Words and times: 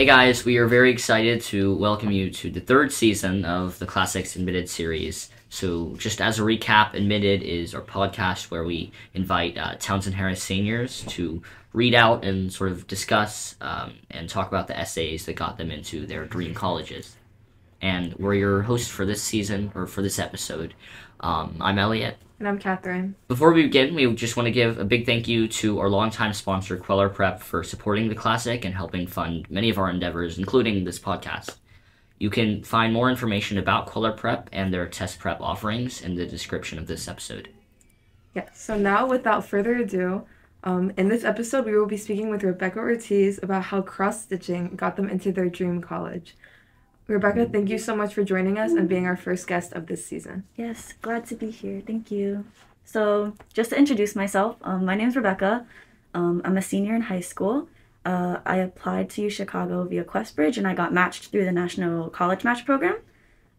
Hey 0.00 0.06
guys, 0.06 0.46
we 0.46 0.56
are 0.56 0.66
very 0.66 0.90
excited 0.90 1.42
to 1.42 1.74
welcome 1.74 2.10
you 2.10 2.30
to 2.30 2.50
the 2.50 2.60
third 2.60 2.90
season 2.90 3.44
of 3.44 3.78
the 3.78 3.84
Classics 3.84 4.34
Admitted 4.34 4.66
series. 4.66 5.28
So, 5.50 5.94
just 5.98 6.22
as 6.22 6.38
a 6.38 6.42
recap, 6.42 6.94
Admitted 6.94 7.42
is 7.42 7.74
our 7.74 7.82
podcast 7.82 8.50
where 8.50 8.64
we 8.64 8.92
invite 9.12 9.58
uh, 9.58 9.74
Townsend 9.78 10.16
Harris 10.16 10.42
seniors 10.42 11.04
to 11.08 11.42
read 11.74 11.94
out 11.94 12.24
and 12.24 12.50
sort 12.50 12.72
of 12.72 12.86
discuss 12.86 13.56
um, 13.60 13.92
and 14.10 14.26
talk 14.26 14.48
about 14.48 14.68
the 14.68 14.78
essays 14.78 15.26
that 15.26 15.34
got 15.34 15.58
them 15.58 15.70
into 15.70 16.06
their 16.06 16.24
dream 16.24 16.54
colleges. 16.54 17.14
And 17.80 18.14
we're 18.14 18.34
your 18.34 18.62
host 18.62 18.90
for 18.90 19.06
this 19.06 19.22
season, 19.22 19.72
or 19.74 19.86
for 19.86 20.02
this 20.02 20.18
episode. 20.18 20.74
Um, 21.20 21.56
I'm 21.60 21.78
Elliot. 21.78 22.16
And 22.38 22.48
I'm 22.48 22.58
Katherine. 22.58 23.14
Before 23.28 23.52
we 23.52 23.64
begin, 23.64 23.94
we 23.94 24.12
just 24.14 24.36
want 24.36 24.46
to 24.46 24.50
give 24.50 24.78
a 24.78 24.84
big 24.84 25.06
thank 25.06 25.28
you 25.28 25.46
to 25.48 25.78
our 25.78 25.88
longtime 25.88 26.32
sponsor, 26.32 26.76
Kweller 26.76 27.08
Prep, 27.08 27.40
for 27.40 27.62
supporting 27.62 28.08
the 28.08 28.14
classic 28.14 28.64
and 28.64 28.74
helping 28.74 29.06
fund 29.06 29.50
many 29.50 29.68
of 29.70 29.78
our 29.78 29.90
endeavors, 29.90 30.38
including 30.38 30.84
this 30.84 30.98
podcast. 30.98 31.56
You 32.18 32.30
can 32.30 32.62
find 32.62 32.92
more 32.92 33.10
information 33.10 33.58
about 33.58 33.86
Kweller 33.86 34.12
Prep 34.12 34.48
and 34.52 34.72
their 34.72 34.86
test 34.86 35.18
prep 35.18 35.40
offerings 35.40 36.02
in 36.02 36.14
the 36.14 36.26
description 36.26 36.78
of 36.78 36.86
this 36.86 37.08
episode. 37.08 37.48
Yes, 38.34 38.48
so 38.60 38.76
now 38.76 39.06
without 39.06 39.46
further 39.46 39.76
ado, 39.76 40.26
um, 40.62 40.92
in 40.96 41.08
this 41.08 41.24
episode, 41.24 41.64
we 41.64 41.76
will 41.76 41.86
be 41.86 41.96
speaking 41.96 42.28
with 42.28 42.42
Rebecca 42.42 42.78
Ortiz 42.78 43.40
about 43.42 43.64
how 43.64 43.80
cross 43.80 44.22
stitching 44.22 44.76
got 44.76 44.96
them 44.96 45.08
into 45.08 45.32
their 45.32 45.48
dream 45.48 45.80
college. 45.80 46.36
Rebecca, 47.10 47.46
thank 47.46 47.68
you 47.68 47.78
so 47.78 47.96
much 47.96 48.14
for 48.14 48.22
joining 48.22 48.56
us 48.56 48.70
and 48.72 48.88
being 48.88 49.04
our 49.04 49.16
first 49.16 49.48
guest 49.48 49.72
of 49.72 49.86
this 49.86 50.06
season. 50.06 50.44
Yes, 50.54 50.94
glad 51.02 51.26
to 51.26 51.34
be 51.34 51.50
here. 51.50 51.82
Thank 51.84 52.12
you. 52.12 52.44
So, 52.84 53.34
just 53.52 53.70
to 53.70 53.76
introduce 53.76 54.14
myself, 54.14 54.56
um, 54.62 54.84
my 54.84 54.94
name 54.94 55.08
is 55.08 55.16
Rebecca. 55.16 55.66
Um, 56.14 56.40
I'm 56.44 56.56
a 56.56 56.62
senior 56.62 56.94
in 56.94 57.02
high 57.02 57.20
school. 57.20 57.68
Uh, 58.04 58.38
I 58.46 58.56
applied 58.58 59.10
to 59.10 59.28
Chicago 59.28 59.84
via 59.84 60.04
QuestBridge 60.04 60.56
and 60.56 60.66
I 60.66 60.74
got 60.74 60.92
matched 60.92 61.26
through 61.26 61.44
the 61.44 61.52
National 61.52 62.10
College 62.10 62.44
Match 62.44 62.64
Program. 62.64 62.98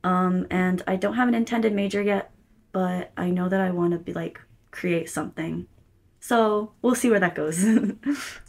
Um, 0.04 0.48
and 0.50 0.82
I 0.88 0.96
don't 0.96 1.16
have 1.16 1.28
an 1.28 1.36
intended 1.36 1.74
major 1.74 2.02
yet, 2.02 2.32
but 2.72 3.12
I 3.18 3.30
know 3.30 3.50
that 3.50 3.60
I 3.60 3.72
want 3.72 3.92
to 3.92 4.00
be 4.00 4.14
like 4.14 4.40
create 4.72 5.10
something. 5.10 5.68
So 6.20 6.72
we'll 6.82 6.96
see 6.96 7.10
where 7.10 7.20
that 7.20 7.36
goes. 7.36 7.64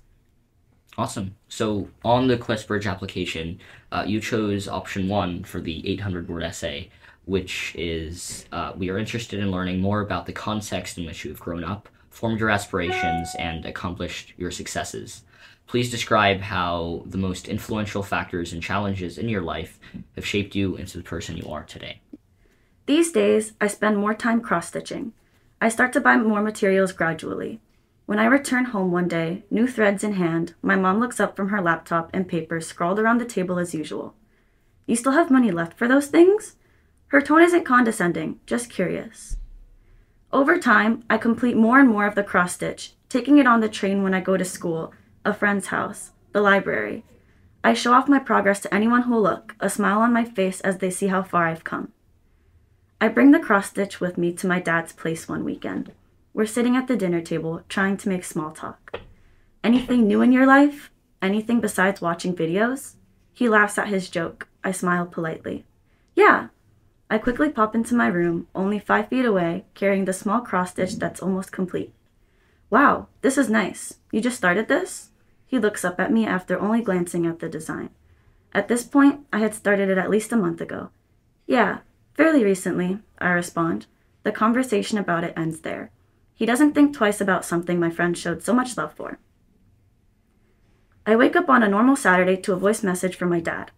Awesome. 0.99 1.35
So 1.49 1.89
on 2.05 2.27
the 2.29 2.37
QuestBridge 2.37 2.91
application, 2.91 3.59
uh, 3.91 4.05
you 4.07 4.21
chose 4.21 4.69
option 4.69 5.09
one 5.09 5.43
for 5.45 5.61
the 5.61 5.87
800 5.89 6.29
word 6.29 6.43
essay, 6.43 6.91
which 7.25 7.75
is 7.77 8.47
uh, 8.53 8.73
we 8.77 8.91
are 8.91 8.99
interested 8.99 9.41
in 9.41 9.51
learning 9.51 9.81
more 9.81 10.01
about 10.01 10.27
the 10.27 10.33
context 10.33 10.99
in 10.99 11.07
which 11.07 11.25
you 11.25 11.31
have 11.31 11.41
grown 11.41 11.65
up, 11.65 11.89
formed 12.11 12.41
your 12.41 12.51
aspirations, 12.51 13.35
and 13.39 13.65
accomplished 13.65 14.35
your 14.37 14.51
successes. 14.51 15.23
Please 15.67 15.91
describe 15.91 16.41
how 16.41 17.03
the 17.07 17.17
most 17.17 17.49
influential 17.49 18.03
factors 18.03 18.53
and 18.53 18.63
challenges 18.63 19.17
in 19.17 19.29
your 19.29 19.41
life 19.41 19.79
have 20.17 20.27
shaped 20.27 20.55
you 20.55 20.77
into 20.77 20.99
the 20.99 21.05
person 21.05 21.37
you 21.37 21.49
are 21.51 21.65
today. 21.65 22.01
These 22.85 23.13
days, 23.13 23.55
I 23.61 23.69
spend 23.69 23.97
more 23.97 24.15
time 24.15 24.41
cross 24.43 24.69
stitching. 24.69 25.13
I 25.61 25.69
start 25.71 25.93
to 25.95 26.01
buy 26.01 26.17
more 26.17 26.43
materials 26.43 26.93
gradually. 26.93 27.61
When 28.13 28.19
I 28.19 28.27
return 28.27 28.67
home 28.67 28.93
one 28.93 29.09
day, 29.09 29.45
new 29.51 29.67
threads 29.67 30.05
in 30.05 30.13
hand, 30.13 30.53
my 30.61 30.77
mom 30.77 31.01
looks 31.01 31.19
up 31.19 31.35
from 31.35 31.49
her 31.49 31.63
laptop 31.63 32.11
and 32.13 32.29
papers 32.29 32.67
scrawled 32.67 32.99
around 32.99 33.23
the 33.23 33.25
table 33.25 33.59
as 33.59 33.73
usual. 33.73 34.15
You 34.87 34.97
still 34.97 35.13
have 35.13 35.31
money 35.31 35.51
left 35.51 35.79
for 35.79 35.89
those 35.89 36.09
things? 36.09 36.57
Her 37.07 37.23
tone 37.23 37.41
isn't 37.41 37.65
condescending, 37.65 38.39
just 38.45 38.69
curious. 38.69 39.39
Over 40.31 40.59
time, 40.59 41.05
I 41.09 41.17
complete 41.17 41.57
more 41.57 41.81
and 41.81 41.89
more 41.89 42.05
of 42.05 42.15
the 42.15 42.23
cross 42.23 42.53
stitch, 42.53 42.93
taking 43.09 43.39
it 43.39 43.47
on 43.47 43.61
the 43.61 43.69
train 43.71 44.03
when 44.03 44.13
I 44.13 44.21
go 44.21 44.37
to 44.37 44.45
school, 44.45 44.93
a 45.25 45.33
friend's 45.33 45.69
house, 45.69 46.11
the 46.33 46.43
library. 46.43 47.07
I 47.65 47.73
show 47.73 47.95
off 47.95 48.11
my 48.11 48.19
progress 48.19 48.61
to 48.61 48.75
anyone 48.75 49.05
who'll 49.05 49.23
look, 49.23 49.57
a 49.59 49.71
smile 49.71 50.01
on 50.01 50.13
my 50.13 50.27
face 50.27 50.61
as 50.61 50.77
they 50.77 50.91
see 50.91 51.07
how 51.07 51.23
far 51.23 51.47
I've 51.47 51.65
come. 51.65 51.93
I 53.01 53.09
bring 53.09 53.31
the 53.31 53.41
cross 53.41 53.71
stitch 53.71 54.01
with 54.01 54.19
me 54.19 54.35
to 54.35 54.47
my 54.47 54.61
dad's 54.61 54.93
place 54.93 55.31
one 55.31 55.45
weekend. 55.45 55.93
We're 56.35 56.47
sitting 56.47 56.77
at 56.77 56.89
the 56.89 56.97
dinner 56.97 57.21
table, 57.21 57.63
trying 57.69 57.99
to 57.99 58.09
make 58.09 58.25
small 58.25 58.53
talk. 58.53 59.01
Anything 59.63 60.07
new 60.07 60.23
in 60.23 60.33
your 60.33 60.47
life? 60.47 60.91
Anything 61.21 61.61
besides 61.61 62.01
watching 62.01 62.35
videos? 62.35 62.95
He 63.35 63.49
laughs 63.49 63.77
at 63.77 63.89
his 63.89 64.09
joke. 64.09 64.49
I 64.65 64.73
smile 64.73 65.07
politely. 65.07 65.67
Yeah. 66.15 66.49
I 67.11 67.19
quickly 67.19 67.51
pop 67.51 67.75
into 67.75 67.95
my 67.95 68.07
room, 68.07 68.49
only 68.55 68.79
five 68.79 69.09
feet 69.09 69.27
away, 69.27 69.67
carrying 69.75 70.07
the 70.07 70.15
small 70.15 70.41
cross 70.41 70.71
stitch 70.71 70.97
that's 70.97 71.21
almost 71.21 71.53
complete. 71.53 71.93
Wow, 72.71 73.09
this 73.21 73.37
is 73.37 73.51
nice. 73.51 73.99
You 74.11 74.23
just 74.23 74.39
started 74.39 74.69
this? 74.69 75.11
He 75.47 75.59
looks 75.59 75.85
up 75.85 76.01
at 76.01 76.11
me 76.11 76.25
after 76.25 76.59
only 76.59 76.81
glancing 76.81 77.27
at 77.27 77.41
the 77.41 77.49
design. 77.51 77.91
At 78.55 78.69
this 78.69 78.85
point, 78.85 79.27
I 79.31 79.41
had 79.41 79.55
started 79.55 79.91
it 79.91 79.99
at 79.99 80.09
least 80.09 80.33
a 80.33 80.37
month 80.37 80.63
ago. 80.63 80.89
Yeah, 81.47 81.81
fairly 82.15 82.43
recently, 82.43 83.01
I 83.19 83.29
respond. 83.33 83.87
The 84.23 84.33
conversation 84.33 84.97
about 84.97 85.25
it 85.25 85.35
ends 85.37 85.61
there. 85.61 85.91
He 86.43 86.47
doesn't 86.47 86.73
think 86.73 86.93
twice 86.93 87.21
about 87.21 87.45
something 87.45 87.79
my 87.79 87.89
friend 87.89 88.19
showed 88.19 88.43
so 88.43 88.53
much 88.53 88.77
love 88.77 88.93
for. 88.95 89.21
I 91.07 91.15
wake 91.15 91.37
up 91.37 91.49
on 91.49 91.63
a 91.63 91.69
normal 91.69 91.95
Saturday 91.95 92.37
to 92.39 92.53
a 92.53 92.57
voice 92.57 92.83
message 92.83 93.15
from 93.15 93.29
my 93.29 93.39
dad. 93.39 93.71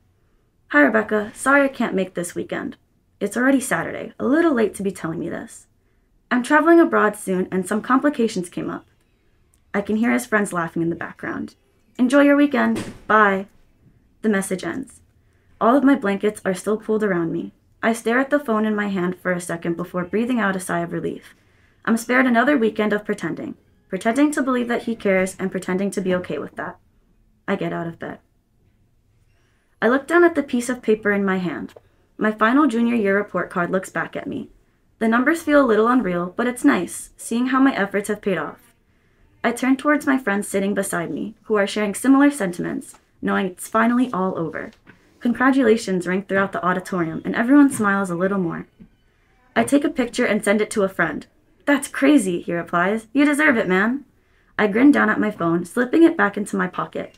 Hi, 0.69 0.81
Rebecca. 0.81 1.31
Sorry 1.35 1.61
I 1.61 1.69
can't 1.69 1.95
make 1.95 2.15
this 2.15 2.35
weekend. 2.35 2.79
It's 3.21 3.37
already 3.37 3.61
Saturday, 3.61 4.15
a 4.19 4.25
little 4.25 4.55
late 4.55 4.75
to 4.77 4.83
be 4.83 4.91
telling 4.91 5.19
me 5.19 5.29
this. 5.29 5.67
I'm 6.31 6.43
traveling 6.43 6.81
abroad 6.81 7.17
soon 7.17 7.49
and 7.53 7.69
some 7.69 7.83
complications 7.83 8.49
came 8.49 8.71
up. 8.71 8.87
I 9.75 9.83
can 9.83 9.97
hear 9.97 10.13
his 10.13 10.25
friends 10.25 10.55
laughing 10.55 10.81
in 10.81 10.89
the 10.89 10.97
background. 10.97 11.57
Enjoy 11.99 12.23
your 12.23 12.37
weekend. 12.37 12.83
Bye. 13.07 13.47
The 14.23 14.31
message 14.31 14.65
ends. 14.65 15.03
All 15.61 15.77
of 15.77 15.85
my 15.85 15.97
blankets 15.97 16.41
are 16.47 16.55
still 16.55 16.79
pulled 16.79 17.05
around 17.05 17.31
me. 17.31 17.53
I 17.83 17.93
stare 17.93 18.21
at 18.21 18.31
the 18.31 18.41
phone 18.41 18.65
in 18.65 18.75
my 18.75 18.89
hand 18.89 19.19
for 19.19 19.33
a 19.33 19.39
second 19.39 19.77
before 19.77 20.07
breathing 20.07 20.41
out 20.41 20.57
a 20.57 20.61
sigh 20.61 20.81
of 20.81 20.95
relief. 20.95 21.35
I'm 21.85 21.97
spared 21.97 22.27
another 22.27 22.57
weekend 22.57 22.93
of 22.93 23.05
pretending. 23.05 23.57
Pretending 23.89 24.33
to 24.33 24.43
believe 24.43 24.69
that 24.69 24.85
he 24.85 24.97
cares 24.97 25.37
and 25.39 25.51
pretending 25.51 25.91
to 25.93 26.01
be 26.01 26.15
okay 26.15 26.39
with 26.39 26.57
that. 26.57 26.79
I 27.47 27.57
get 27.57 27.73
out 27.73 27.87
of 27.87 27.99
bed. 27.99 28.19
I 29.83 29.89
look 29.89 30.07
down 30.07 30.25
at 30.25 30.35
the 30.35 30.43
piece 30.43 30.69
of 30.71 30.83
paper 30.83 31.13
in 31.13 31.25
my 31.25 31.37
hand. 31.37 31.75
My 32.17 32.33
final 32.33 32.67
junior 32.67 32.95
year 32.95 33.17
report 33.17 33.51
card 33.51 33.71
looks 33.71 33.91
back 33.91 34.17
at 34.17 34.27
me. 34.27 34.49
The 34.99 35.09
numbers 35.09 35.43
feel 35.43 35.63
a 35.63 35.67
little 35.67 35.89
unreal, 35.89 36.33
but 36.37 36.47
it's 36.47 36.65
nice, 36.65 37.11
seeing 37.17 37.49
how 37.49 37.61
my 37.61 37.75
efforts 37.75 38.09
have 38.09 38.23
paid 38.23 38.39
off. 38.39 38.75
I 39.43 39.53
turn 39.53 39.77
towards 39.77 40.07
my 40.07 40.17
friends 40.17 40.49
sitting 40.49 40.73
beside 40.73 41.11
me, 41.11 41.35
who 41.43 41.57
are 41.57 41.67
sharing 41.67 41.95
similar 41.95 42.31
sentiments, 42.31 42.95
knowing 43.21 43.47
it's 43.47 43.69
finally 43.69 44.11
all 44.11 44.39
over. 44.39 44.71
Congratulations 45.21 46.07
ring 46.07 46.23
throughout 46.23 46.53
the 46.53 46.65
auditorium, 46.65 47.21
and 47.25 47.35
everyone 47.35 47.71
smiles 47.71 48.09
a 48.09 48.15
little 48.15 48.39
more. 48.39 48.67
I 49.55 49.65
take 49.65 49.85
a 49.85 49.91
picture 49.91 50.25
and 50.25 50.43
send 50.43 50.63
it 50.63 50.71
to 50.71 50.83
a 50.83 50.89
friend, 50.89 51.27
that's 51.67 51.89
crazy, 51.89 52.41
he 52.41 52.53
replies. 52.53 53.07
You 53.13 53.25
deserve 53.25 53.57
it, 53.57 53.69
man. 53.69 54.05
I 54.59 54.67
grin 54.67 54.93
down 54.93 55.11
at 55.11 55.21
my 55.21 55.31
phone, 55.31 55.65
slipping 55.65 56.03
it 56.03 56.17
back 56.17 56.37
into 56.37 56.57
my 56.57 56.69
pocket. 56.69 57.17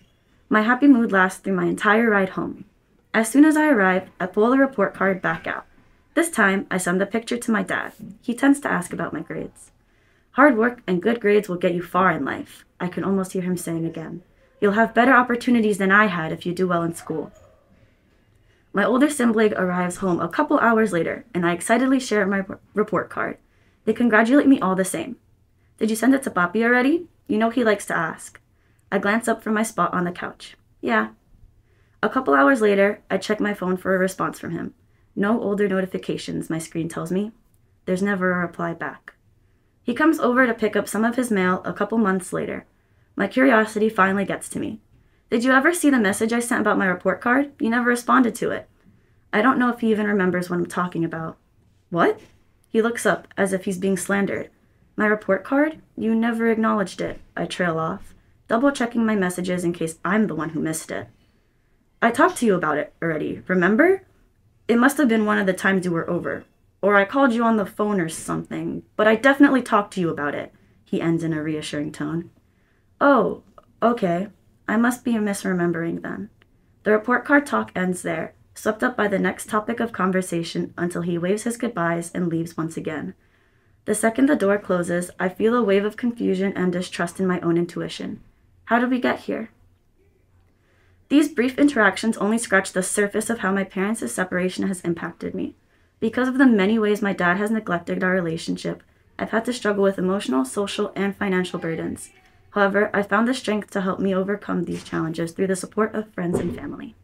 My 0.49 0.63
happy 0.63 0.87
mood 0.87 1.13
lasts 1.13 1.41
through 1.41 1.55
my 1.55 1.65
entire 1.65 2.11
ride 2.11 2.31
home. 2.31 2.65
As 3.13 3.29
soon 3.29 3.45
as 3.45 3.57
I 3.57 3.69
arrive, 3.69 4.09
I 4.21 4.27
pull 4.27 4.51
the 4.51 4.59
report 4.59 4.95
card 4.95 5.21
back 5.21 5.47
out. 5.47 5.67
This 6.15 6.31
time, 6.31 6.67
I 6.71 6.79
send 6.79 7.01
the 7.01 7.07
picture 7.07 7.37
to 7.37 7.51
my 7.51 7.63
dad. 7.63 7.93
He 8.23 8.35
tends 8.35 8.61
to 8.61 8.71
ask 8.71 8.93
about 8.93 9.13
my 9.13 9.21
grades. 9.21 9.71
Hard 10.33 10.57
work 10.57 10.83
and 10.87 11.03
good 11.03 11.21
grades 11.21 11.49
will 11.49 11.57
get 11.57 11.75
you 11.75 11.83
far 11.83 12.11
in 12.13 12.25
life, 12.25 12.65
I 12.79 12.89
can 12.89 13.05
almost 13.05 13.33
hear 13.33 13.43
him 13.43 13.57
saying 13.57 13.85
again. 13.85 14.23
You'll 14.61 14.73
have 14.73 14.95
better 14.95 15.13
opportunities 15.13 15.79
than 15.79 15.91
I 15.91 16.07
had 16.07 16.33
if 16.33 16.47
you 16.47 16.55
do 16.55 16.69
well 16.69 16.83
in 16.83 16.95
school. 16.95 17.33
My 18.73 18.85
older 18.85 19.09
sibling 19.09 19.55
arrives 19.55 19.97
home 19.97 20.21
a 20.21 20.29
couple 20.29 20.59
hours 20.59 20.93
later, 20.93 21.25
and 21.33 21.47
I 21.47 21.53
excitedly 21.53 22.01
share 22.01 22.27
my 22.27 22.45
report 22.75 23.09
card. 23.09 23.39
They 23.87 23.95
congratulate 23.95 24.47
me 24.47 24.61
all 24.61 24.75
the 24.75 24.85
same. 24.85 25.17
Did 25.79 25.91
you 25.91 25.97
send 25.97 26.15
it 26.15 26.23
to 26.25 26.31
Papi 26.31 26.63
already? 26.63 27.07
You 27.29 27.39
know 27.39 27.51
he 27.51 27.65
likes 27.65 27.87
to 27.87 27.97
ask. 27.97 28.41
I 28.93 28.99
glance 28.99 29.29
up 29.29 29.43
from 29.43 29.55
my 29.55 29.63
spot 29.63 29.95
on 29.95 30.05
the 30.05 30.13
couch. 30.13 30.57
Yeah. 30.81 31.11
A 32.03 32.09
couple 32.09 32.35
hours 32.35 32.61
later, 32.61 33.03
I 33.11 33.17
check 33.17 33.41
my 33.41 33.55
phone 33.55 33.77
for 33.77 33.95
a 33.95 33.99
response 33.99 34.39
from 34.39 34.51
him. 34.51 34.75
No 35.15 35.41
older 35.41 35.69
notifications, 35.69 36.51
my 36.51 36.59
screen 36.59 36.89
tells 36.89 37.11
me. 37.11 37.33
There's 37.87 38.03
never 38.03 38.33
a 38.33 38.47
reply 38.47 38.75
back. 38.75 39.15
He 39.83 39.95
comes 39.95 40.19
over 40.19 40.47
to 40.47 40.55
pick 40.55 40.75
up 40.75 40.89
some 40.89 41.05
of 41.05 41.17
his 41.17 41.31
mail 41.31 41.63
a 41.65 41.73
couple 41.73 41.97
months 41.97 42.33
later. 42.33 42.67
My 43.15 43.29
curiosity 43.29 43.89
finally 43.89 44.25
gets 44.25 44.49
to 44.51 44.59
me. 44.59 44.81
Did 45.31 45.45
you 45.45 45.53
ever 45.53 45.73
see 45.73 45.91
the 45.91 45.99
message 45.99 46.33
I 46.33 46.41
sent 46.41 46.61
about 46.61 46.79
my 46.79 46.87
report 46.87 47.21
card? 47.21 47.53
You 47.61 47.71
never 47.71 47.89
responded 47.89 48.35
to 48.37 48.51
it. 48.51 48.69
I 49.33 49.43
don't 49.43 49.59
know 49.59 49.71
if 49.71 49.81
he 49.81 49.91
even 49.91 50.07
remembers 50.07 50.51
what 50.51 50.59
I'm 50.59 50.67
talking 50.67 51.05
about. 51.05 51.37
What? 51.91 52.21
He 52.77 52.83
looks 52.83 53.07
up, 53.07 53.27
as 53.39 53.55
if 53.55 53.65
he's 53.65 53.79
being 53.79 53.97
slandered. 53.97 54.51
My 54.97 55.07
report 55.07 55.45
card? 55.45 55.81
You 55.97 56.15
never 56.15 56.51
acknowledged 56.51 57.01
it. 57.01 57.23
I 57.35 57.47
trail 57.47 57.79
off, 57.79 58.13
double 58.49 58.71
checking 58.71 59.07
my 59.07 59.17
messages 59.17 59.65
in 59.65 59.73
case 59.73 59.99
I'm 60.05 60.27
the 60.27 60.35
one 60.35 60.51
who 60.51 60.61
missed 60.61 60.91
it. 60.91 61.09
I 62.03 62.11
talked 62.11 62.37
to 62.37 62.45
you 62.45 62.55
about 62.55 62.77
it 62.77 62.93
already, 63.01 63.41
remember? 63.49 64.03
It 64.69 64.77
must 64.77 64.99
have 64.99 65.09
been 65.09 65.25
one 65.25 65.39
of 65.39 65.47
the 65.47 65.55
times 65.55 65.87
you 65.87 65.91
were 65.91 66.11
over. 66.11 66.45
Or 66.83 66.97
I 66.97 67.07
called 67.07 67.33
you 67.33 67.45
on 67.45 67.57
the 67.57 67.65
phone 67.65 67.99
or 67.99 68.11
something, 68.11 68.83
but 68.95 69.09
I 69.09 69.15
definitely 69.17 69.63
talked 69.63 69.95
to 69.95 70.01
you 70.03 70.11
about 70.11 70.35
it, 70.35 70.53
he 70.85 71.01
ends 71.01 71.25
in 71.25 71.33
a 71.33 71.43
reassuring 71.43 71.93
tone. 71.93 72.29
Oh, 73.01 73.43
okay. 73.83 74.29
I 74.69 74.77
must 74.77 75.03
be 75.03 75.13
misremembering 75.13 76.03
then. 76.03 76.29
The 76.83 76.91
report 76.93 77.25
card 77.25 77.47
talk 77.47 77.73
ends 77.75 78.03
there, 78.03 78.35
swept 78.57 78.83
up 78.83 78.97
by 78.97 79.07
the 79.07 79.19
next 79.19 79.49
topic 79.49 79.79
of 79.79 79.93
conversation 79.93 80.73
until 80.77 81.03
he 81.03 81.19
waves 81.19 81.45
his 81.45 81.57
goodbyes 81.57 82.11
and 82.13 82.29
leaves 82.29 82.57
once 82.57 82.77
again. 82.77 83.15
The 83.85 83.95
second 83.95 84.29
the 84.29 84.35
door 84.35 84.59
closes, 84.59 85.11
I 85.21 85.29
feel 85.29 85.55
a 85.55 85.63
wave 85.63 85.85
of 85.85 85.97
confusion 85.97 86.53
and 86.57 86.73
distrust 86.73 87.21
in 87.21 87.27
my 87.27 87.39
own 87.41 87.59
intuition. 87.59 88.21
How 88.65 88.81
did 88.81 88.91
we 88.91 88.99
get 88.99 89.21
here? 89.21 89.51
These 91.09 91.29
brief 91.29 91.57
interactions 91.59 92.17
only 92.17 92.39
scratch 92.39 92.73
the 92.73 92.83
surface 92.83 93.31
of 93.31 93.39
how 93.41 93.53
my 93.53 93.63
parents' 93.63 94.11
separation 94.11 94.67
has 94.67 94.81
impacted 94.81 95.35
me. 95.35 95.55
Because 96.01 96.27
of 96.27 96.39
the 96.39 96.47
many 96.47 96.79
ways 96.79 97.01
my 97.01 97.13
dad 97.13 97.37
has 97.37 97.51
neglected 97.51 98.03
our 98.03 98.11
relationship, 98.11 98.83
I've 99.19 99.31
had 99.31 99.45
to 99.45 99.53
struggle 99.53 99.85
with 99.85 99.99
emotional, 99.99 100.45
social, 100.45 100.93
and 100.97 101.15
financial 101.15 101.61
burdens. 101.61 102.11
However, 102.51 102.91
I 102.93 103.03
found 103.03 103.29
the 103.29 103.35
strength 103.35 103.71
to 103.73 103.83
help 103.83 104.01
me 104.01 104.15
overcome 104.15 104.65
these 104.65 104.83
challenges 104.83 105.33
through 105.33 105.47
the 105.49 105.57
support 105.57 105.95
of 105.95 106.13
friends 106.13 106.41
and 106.41 106.57
family. 106.57 106.95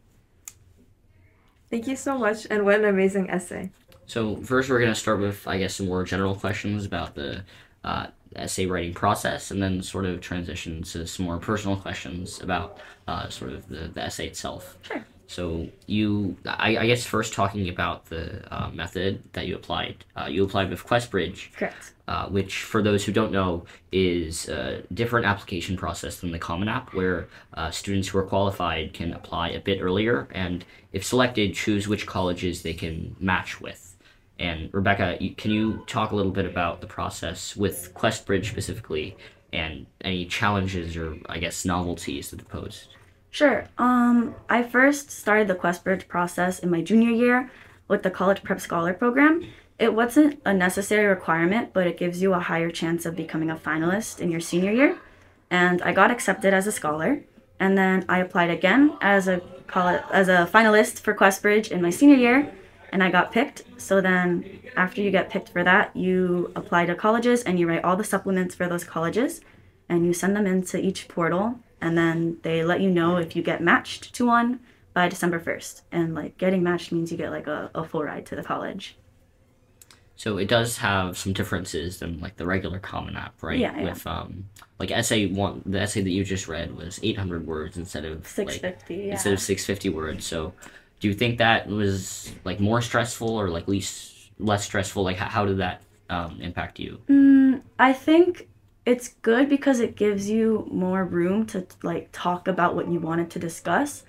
Thank 1.73 1.87
you 1.87 1.95
so 1.95 2.19
much, 2.19 2.45
and 2.51 2.65
what 2.65 2.75
an 2.75 2.85
amazing 2.85 3.31
essay. 3.31 3.71
So 4.05 4.35
first, 4.35 4.69
we're 4.69 4.79
gonna 4.79 4.93
start 4.93 5.19
with, 5.19 5.47
I 5.47 5.57
guess, 5.57 5.73
some 5.73 5.87
more 5.87 6.03
general 6.03 6.35
questions 6.35 6.85
about 6.85 7.15
the 7.15 7.43
uh, 7.83 8.09
essay 8.35 8.67
writing 8.67 8.93
process, 8.93 9.49
and 9.49 9.59
then 9.59 9.81
sort 9.81 10.05
of 10.05 10.21
transition 10.21 10.83
to 10.83 11.07
some 11.07 11.25
more 11.25 11.39
personal 11.39 11.75
questions 11.75 12.39
about 12.41 12.77
uh, 13.07 13.27
sort 13.29 13.53
of 13.53 13.67
the, 13.69 13.87
the 13.87 14.03
essay 14.03 14.27
itself. 14.27 14.77
Sure. 14.83 15.03
So 15.27 15.69
you, 15.87 16.37
I, 16.45 16.77
I 16.77 16.87
guess, 16.87 17.05
first 17.05 17.33
talking 17.33 17.69
about 17.69 18.05
the 18.05 18.43
uh, 18.53 18.69
method 18.69 19.23
that 19.33 19.47
you 19.47 19.55
applied. 19.55 20.05
Uh, 20.15 20.25
you 20.25 20.43
applied 20.43 20.69
with 20.69 20.85
QuestBridge, 20.85 21.53
Correct. 21.53 21.93
uh, 22.07 22.27
which, 22.27 22.63
for 22.63 22.83
those 22.83 23.03
who 23.05 23.11
don't 23.11 23.31
know, 23.31 23.65
is 23.91 24.47
a 24.49 24.83
different 24.93 25.25
application 25.25 25.75
process 25.77 26.19
than 26.19 26.31
the 26.31 26.39
Common 26.39 26.67
App, 26.67 26.93
where 26.93 27.29
uh, 27.55 27.71
students 27.71 28.09
who 28.09 28.17
are 28.19 28.23
qualified 28.23 28.93
can 28.93 29.13
apply 29.13 29.49
a 29.49 29.59
bit 29.59 29.79
earlier, 29.81 30.27
and 30.31 30.65
if 30.91 31.03
selected, 31.03 31.55
choose 31.55 31.87
which 31.87 32.05
colleges 32.05 32.61
they 32.61 32.73
can 32.73 33.15
match 33.19 33.59
with. 33.61 33.95
And 34.39 34.69
Rebecca, 34.73 35.17
can 35.37 35.51
you 35.51 35.83
talk 35.87 36.11
a 36.11 36.15
little 36.15 36.31
bit 36.31 36.45
about 36.45 36.81
the 36.81 36.87
process 36.87 37.55
with 37.55 37.93
QuestBridge 37.93 38.45
specifically, 38.45 39.15
and 39.53 39.85
any 40.01 40.25
challenges 40.25 40.97
or, 40.97 41.15
I 41.29 41.39
guess, 41.39 41.65
novelties 41.65 42.31
that 42.31 42.41
it 42.41 42.49
posed? 42.49 42.87
Sure. 43.33 43.65
Um, 43.79 44.35
I 44.47 44.61
first 44.61 45.09
started 45.09 45.47
the 45.47 45.55
QuestBridge 45.55 46.07
process 46.07 46.59
in 46.59 46.69
my 46.69 46.83
junior 46.83 47.09
year 47.09 47.49
with 47.87 48.03
the 48.03 48.11
College 48.11 48.43
Prep 48.43 48.61
Scholar 48.61 48.93
Program. 48.93 49.49
It 49.79 49.95
wasn't 49.95 50.39
a 50.45 50.53
necessary 50.53 51.07
requirement, 51.07 51.73
but 51.73 51.87
it 51.87 51.97
gives 51.97 52.21
you 52.21 52.35
a 52.35 52.39
higher 52.39 52.69
chance 52.69 53.07
of 53.07 53.15
becoming 53.15 53.49
a 53.49 53.55
finalist 53.55 54.19
in 54.19 54.29
your 54.29 54.39
senior 54.39 54.71
year. 54.71 54.99
And 55.49 55.81
I 55.81 55.93
got 55.93 56.11
accepted 56.11 56.53
as 56.53 56.67
a 56.67 56.71
scholar, 56.71 57.23
and 57.59 57.75
then 57.75 58.05
I 58.07 58.19
applied 58.19 58.51
again 58.51 58.95
as 59.01 59.27
a 59.27 59.41
as 60.11 60.29
a 60.29 60.47
finalist 60.53 60.99
for 60.99 61.15
QuestBridge 61.15 61.71
in 61.71 61.81
my 61.81 61.89
senior 61.89 62.17
year, 62.17 62.53
and 62.91 63.03
I 63.03 63.09
got 63.09 63.31
picked. 63.31 63.63
So 63.81 63.99
then, 63.99 64.59
after 64.77 65.01
you 65.01 65.09
get 65.09 65.31
picked 65.31 65.49
for 65.49 65.63
that, 65.63 65.95
you 65.95 66.51
apply 66.55 66.85
to 66.85 66.93
colleges 66.93 67.41
and 67.41 67.59
you 67.59 67.67
write 67.67 67.83
all 67.83 67.95
the 67.95 68.03
supplements 68.03 68.53
for 68.53 68.67
those 68.69 68.83
colleges, 68.83 69.41
and 69.89 70.05
you 70.05 70.13
send 70.13 70.35
them 70.35 70.45
into 70.45 70.77
each 70.79 71.07
portal 71.07 71.57
and 71.83 71.97
then 71.97 72.37
they 72.43 72.63
let 72.63 72.79
you 72.79 72.89
know 72.89 73.17
if 73.17 73.35
you 73.35 73.43
get 73.43 73.61
matched 73.61 74.13
to 74.13 74.25
one 74.25 74.61
by 74.93 75.09
December 75.09 75.37
1st. 75.37 75.81
And 75.91 76.15
like 76.15 76.37
getting 76.37 76.63
matched 76.63 76.93
means 76.93 77.11
you 77.11 77.17
get 77.17 77.29
like 77.29 77.45
a, 77.45 77.69
a 77.75 77.83
full 77.83 78.05
ride 78.05 78.25
to 78.27 78.37
the 78.37 78.43
college. 78.43 78.95
So 80.15 80.37
it 80.37 80.47
does 80.47 80.77
have 80.77 81.17
some 81.17 81.33
differences 81.33 81.99
than 81.99 82.21
like 82.21 82.37
the 82.37 82.45
regular 82.45 82.79
Common 82.79 83.17
App, 83.17 83.43
right? 83.43 83.59
Yeah, 83.59 83.77
yeah. 83.77 83.83
With 83.83 84.07
um, 84.07 84.45
like 84.79 84.91
essay 84.91 85.25
one, 85.25 85.61
the 85.65 85.81
essay 85.81 86.01
that 86.01 86.09
you 86.09 86.23
just 86.23 86.47
read 86.47 86.73
was 86.73 87.01
800 87.03 87.45
words 87.45 87.75
instead 87.75 88.05
of 88.05 88.19
like 88.37 88.51
650, 88.51 88.95
yeah. 88.95 89.11
instead 89.11 89.33
of 89.33 89.41
650 89.41 89.89
words. 89.89 90.25
So, 90.25 90.53
do 91.01 91.09
you 91.09 91.13
think 91.13 91.37
that 91.39 91.67
was 91.67 92.31
like 92.45 92.61
more 92.61 92.81
stressful 92.81 93.27
or 93.29 93.49
like 93.49 93.67
least 93.67 94.31
less 94.39 94.63
stressful? 94.63 95.03
Like 95.03 95.17
how, 95.17 95.27
how 95.27 95.45
did 95.45 95.57
that 95.57 95.81
um, 96.09 96.39
impact 96.39 96.79
you? 96.79 97.01
Mm, 97.09 97.61
I 97.77 97.91
think 97.91 98.47
it's 98.85 99.09
good 99.21 99.47
because 99.47 99.79
it 99.79 99.95
gives 99.95 100.29
you 100.29 100.67
more 100.71 101.05
room 101.05 101.45
to 101.47 101.65
like 101.83 102.09
talk 102.11 102.47
about 102.47 102.75
what 102.75 102.89
you 102.89 102.99
wanted 102.99 103.29
to 103.31 103.39
discuss. 103.39 104.03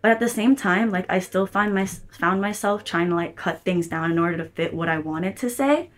But 0.00 0.12
at 0.12 0.20
the 0.20 0.28
same 0.28 0.56
time, 0.56 0.90
like 0.90 1.06
I 1.08 1.18
still 1.18 1.46
find 1.46 1.74
my 1.74 1.86
found 1.86 2.40
myself 2.40 2.84
trying 2.84 3.08
to 3.10 3.16
like 3.16 3.36
cut 3.36 3.62
things 3.62 3.88
down 3.88 4.10
in 4.10 4.18
order 4.18 4.36
to 4.38 4.44
fit 4.44 4.74
what 4.74 4.88
I 4.88 4.98
wanted 4.98 5.36
to 5.38 5.50
say 5.50 5.90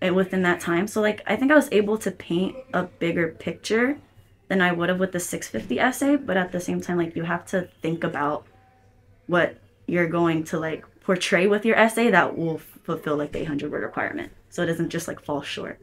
and 0.00 0.14
within 0.14 0.42
that 0.42 0.60
time. 0.60 0.86
So 0.86 1.00
like 1.00 1.22
I 1.26 1.36
think 1.36 1.50
I 1.50 1.56
was 1.56 1.68
able 1.72 1.98
to 1.98 2.10
paint 2.10 2.56
a 2.72 2.84
bigger 2.84 3.28
picture 3.28 3.98
than 4.48 4.60
I 4.60 4.72
would 4.72 4.88
have 4.88 5.00
with 5.00 5.12
the 5.12 5.20
650 5.20 5.78
essay, 5.78 6.16
but 6.16 6.36
at 6.36 6.52
the 6.52 6.60
same 6.60 6.80
time 6.80 6.96
like 6.96 7.16
you 7.16 7.24
have 7.24 7.44
to 7.46 7.68
think 7.82 8.04
about 8.04 8.46
what 9.26 9.58
you're 9.86 10.08
going 10.08 10.44
to 10.44 10.58
like 10.58 10.84
portray 11.00 11.46
with 11.46 11.64
your 11.64 11.76
essay 11.76 12.10
that 12.10 12.36
will 12.36 12.58
fulfill 12.58 13.16
like 13.16 13.32
the 13.32 13.40
800 13.40 13.70
word 13.70 13.82
requirement. 13.82 14.32
So 14.50 14.62
it 14.62 14.66
doesn't 14.66 14.90
just 14.90 15.08
like 15.08 15.20
fall 15.20 15.42
short 15.42 15.80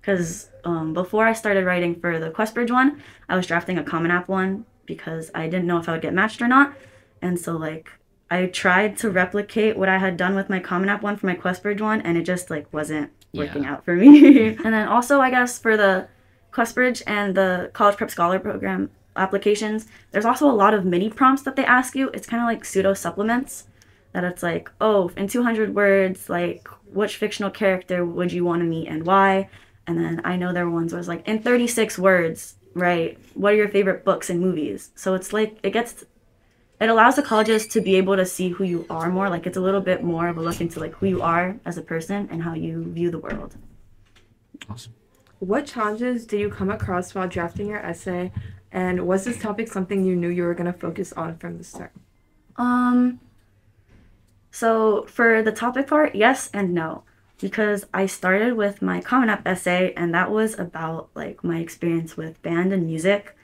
because 0.00 0.48
um, 0.64 0.92
before 0.94 1.26
I 1.26 1.32
started 1.32 1.64
writing 1.64 1.94
for 2.00 2.18
the 2.18 2.30
QuestBridge 2.30 2.70
one, 2.70 3.02
I 3.28 3.36
was 3.36 3.46
drafting 3.46 3.78
a 3.78 3.84
Common 3.84 4.10
App 4.10 4.28
one 4.28 4.64
because 4.86 5.30
I 5.34 5.46
didn't 5.46 5.66
know 5.66 5.78
if 5.78 5.88
I 5.88 5.92
would 5.92 6.02
get 6.02 6.14
matched 6.14 6.40
or 6.42 6.48
not. 6.48 6.74
And 7.22 7.38
so, 7.38 7.56
like, 7.56 7.90
I 8.30 8.46
tried 8.46 8.96
to 8.98 9.10
replicate 9.10 9.76
what 9.76 9.88
I 9.88 9.98
had 9.98 10.16
done 10.16 10.34
with 10.34 10.48
my 10.48 10.60
Common 10.60 10.88
App 10.88 11.02
one 11.02 11.16
for 11.16 11.26
my 11.26 11.36
QuestBridge 11.36 11.80
one, 11.80 12.00
and 12.00 12.16
it 12.16 12.22
just, 12.22 12.50
like, 12.50 12.72
wasn't 12.72 13.10
working 13.34 13.64
Yeah. 13.64 13.72
out 13.74 13.84
for 13.84 13.94
me. 13.94 14.48
and 14.64 14.72
then 14.74 14.88
also, 14.88 15.20
I 15.20 15.30
guess, 15.30 15.58
for 15.58 15.76
the 15.76 16.08
QuestBridge 16.52 17.02
and 17.06 17.34
the 17.34 17.70
College 17.72 17.96
Prep 17.96 18.10
Scholar 18.10 18.38
Program 18.38 18.90
applications, 19.16 19.86
there's 20.12 20.24
also 20.24 20.48
a 20.50 20.52
lot 20.52 20.72
of 20.74 20.84
mini 20.84 21.10
prompts 21.10 21.42
that 21.42 21.56
they 21.56 21.64
ask 21.64 21.94
you. 21.94 22.08
It's 22.14 22.26
kind 22.26 22.42
of 22.42 22.46
like 22.46 22.64
pseudo 22.64 22.94
supplements 22.94 23.64
that 24.12 24.24
it's 24.24 24.42
like, 24.42 24.70
oh, 24.80 25.10
in 25.16 25.28
200 25.28 25.74
words, 25.74 26.28
like, 26.28 26.66
which 26.92 27.16
fictional 27.16 27.50
character 27.50 28.04
would 28.04 28.32
you 28.32 28.44
want 28.44 28.60
to 28.62 28.66
meet 28.66 28.88
and 28.88 29.04
why? 29.06 29.48
And 29.90 29.98
then 29.98 30.20
I 30.22 30.36
know 30.36 30.52
there 30.52 30.66
were 30.66 30.70
ones 30.70 30.92
where 30.92 31.00
it's 31.00 31.08
like, 31.08 31.26
in 31.26 31.42
36 31.42 31.98
words, 31.98 32.54
right? 32.74 33.18
What 33.34 33.54
are 33.54 33.56
your 33.56 33.68
favorite 33.68 34.04
books 34.04 34.30
and 34.30 34.38
movies? 34.40 34.92
So 34.94 35.14
it's 35.14 35.32
like, 35.32 35.58
it 35.64 35.70
gets, 35.72 36.04
it 36.80 36.88
allows 36.88 37.16
the 37.16 37.22
colleges 37.22 37.66
to 37.66 37.80
be 37.80 37.96
able 37.96 38.14
to 38.14 38.24
see 38.24 38.50
who 38.50 38.62
you 38.62 38.86
are 38.88 39.10
more. 39.10 39.28
Like, 39.28 39.48
it's 39.48 39.56
a 39.56 39.60
little 39.60 39.80
bit 39.80 40.04
more 40.04 40.28
of 40.28 40.36
a 40.38 40.40
look 40.40 40.60
into 40.60 40.78
like 40.78 40.94
who 40.94 41.06
you 41.06 41.22
are 41.22 41.56
as 41.64 41.76
a 41.76 41.82
person 41.82 42.28
and 42.30 42.44
how 42.44 42.54
you 42.54 42.84
view 42.84 43.10
the 43.10 43.18
world. 43.18 43.56
Awesome. 44.70 44.94
What 45.40 45.66
challenges 45.66 46.24
did 46.24 46.38
you 46.38 46.50
come 46.50 46.70
across 46.70 47.12
while 47.12 47.26
drafting 47.26 47.66
your 47.66 47.80
essay, 47.80 48.30
and 48.70 49.08
was 49.08 49.24
this 49.24 49.40
topic 49.40 49.66
something 49.66 50.04
you 50.04 50.14
knew 50.14 50.28
you 50.28 50.44
were 50.44 50.54
going 50.54 50.72
to 50.72 50.78
focus 50.78 51.12
on 51.14 51.36
from 51.38 51.58
the 51.58 51.64
start? 51.64 51.90
Um, 52.54 53.18
so 54.52 55.06
for 55.08 55.42
the 55.42 55.50
topic 55.50 55.88
part, 55.88 56.14
yes 56.14 56.48
and 56.54 56.72
no. 56.72 57.02
Because 57.40 57.86
I 57.94 58.06
started 58.06 58.54
with 58.54 58.82
my 58.82 59.00
Common 59.00 59.30
App 59.30 59.46
essay, 59.46 59.92
and 59.96 60.14
that 60.14 60.30
was 60.30 60.58
about 60.58 61.10
like 61.14 61.42
my 61.42 61.58
experience 61.58 62.16
with 62.16 62.42
band 62.42 62.72
and 62.72 62.86
music. 62.86 63.36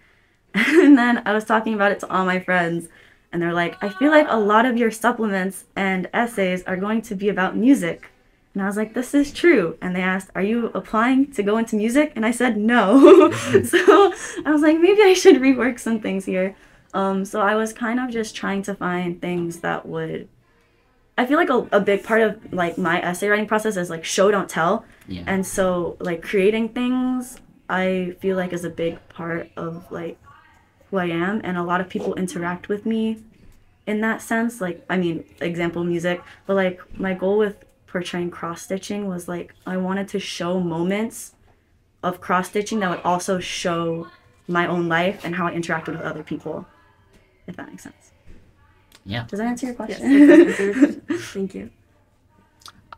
And 0.55 0.97
then 0.97 1.23
I 1.27 1.35
was 1.35 1.45
talking 1.45 1.75
about 1.75 1.93
it 1.93 2.01
to 2.01 2.11
all 2.11 2.25
my 2.25 2.41
friends, 2.41 2.89
and 3.33 3.43
they're 3.43 3.53
like, 3.53 3.83
I 3.83 3.91
feel 3.91 4.11
like 4.11 4.27
a 4.31 4.39
lot 4.39 4.65
of 4.65 4.77
your 4.79 4.91
supplements 4.91 5.65
and 5.75 6.09
essays 6.15 6.63
are 6.65 6.77
going 6.77 7.03
to 7.03 7.15
be 7.15 7.29
about 7.29 7.57
music. 7.57 8.11
And 8.57 8.63
I 8.63 8.67
was 8.67 8.79
like, 8.79 8.95
this 8.95 9.13
is 9.13 9.35
true. 9.35 9.77
And 9.83 9.95
they 9.95 10.01
asked, 10.01 10.31
Are 10.35 10.43
you 10.43 10.69
applying 10.69 11.31
to 11.33 11.43
go 11.43 11.59
into 11.59 11.77
music? 11.77 12.13
And 12.17 12.25
I 12.25 12.31
said, 12.31 12.57
No. 12.57 13.31
so 13.65 14.15
I 14.47 14.51
was 14.51 14.63
like, 14.63 14.81
maybe 14.81 15.03
I 15.03 15.13
should 15.13 15.37
rework 15.37 15.79
some 15.79 16.01
things 16.01 16.25
here. 16.25 16.57
Um, 16.95 17.27
so 17.27 17.43
I 17.43 17.55
was 17.55 17.75
kind 17.75 18.01
of 18.01 18.09
just 18.09 18.35
trying 18.35 18.63
to 18.63 18.75
find 18.75 19.21
things 19.21 19.61
that 19.61 19.85
would. 19.87 20.29
I 21.19 21.25
feel 21.27 21.39
like 21.39 21.49
a, 21.51 21.67
a 21.73 21.81
big 21.81 22.05
part 22.05 22.21
of 22.23 22.53
like 22.53 22.77
my 22.77 23.01
essay 23.01 23.29
writing 23.29 23.47
process 23.47 23.77
is 23.77 23.89
like 23.91 24.05
show 24.05 24.31
don't 24.31 24.49
tell, 24.49 24.85
Yeah. 25.09 25.23
and 25.27 25.47
so 25.47 25.97
like 26.01 26.23
creating 26.23 26.71
things 26.71 27.39
I 27.69 28.15
feel 28.21 28.37
like 28.37 28.53
is 28.53 28.65
a 28.65 28.71
big 28.71 28.99
part 29.09 29.51
of 29.57 29.91
like 29.91 30.19
who 30.91 30.99
I 30.99 31.07
am, 31.07 31.41
and 31.43 31.57
a 31.57 31.63
lot 31.63 31.81
of 31.81 31.89
people 31.89 32.15
interact 32.15 32.69
with 32.69 32.85
me 32.87 33.19
in 33.87 34.01
that 34.03 34.21
sense. 34.23 34.61
Like 34.61 34.85
I 34.91 34.97
mean, 34.99 35.25
example 35.41 35.85
music, 35.85 36.23
but 36.47 36.55
like 36.55 36.81
my 36.99 37.15
goal 37.15 37.39
with 37.39 37.65
portraying 37.87 38.31
cross 38.31 38.63
stitching 38.63 39.07
was 39.09 39.27
like 39.27 39.55
I 39.67 39.77
wanted 39.79 40.09
to 40.09 40.19
show 40.21 40.61
moments 40.61 41.33
of 42.03 42.21
cross 42.21 42.49
stitching 42.51 42.81
that 42.81 42.91
would 42.91 43.01
also 43.03 43.39
show 43.41 44.09
my 44.49 44.67
own 44.67 44.87
life 44.89 45.25
and 45.25 45.35
how 45.35 45.47
I 45.47 45.53
interacted 45.55 45.89
with 45.89 46.03
other 46.03 46.23
people. 46.23 46.67
If 47.47 47.57
that 47.57 47.69
makes 47.71 47.83
sense. 47.85 48.13
Yeah. 49.07 49.25
Does 49.29 49.39
that 49.39 49.47
answer 49.47 49.67
your 49.67 49.75
question? 49.75 50.27
that 50.27 50.39
answers 50.41 50.59
your 50.59 50.75
question. 50.75 51.03
Thank 51.19 51.55
you. 51.55 51.71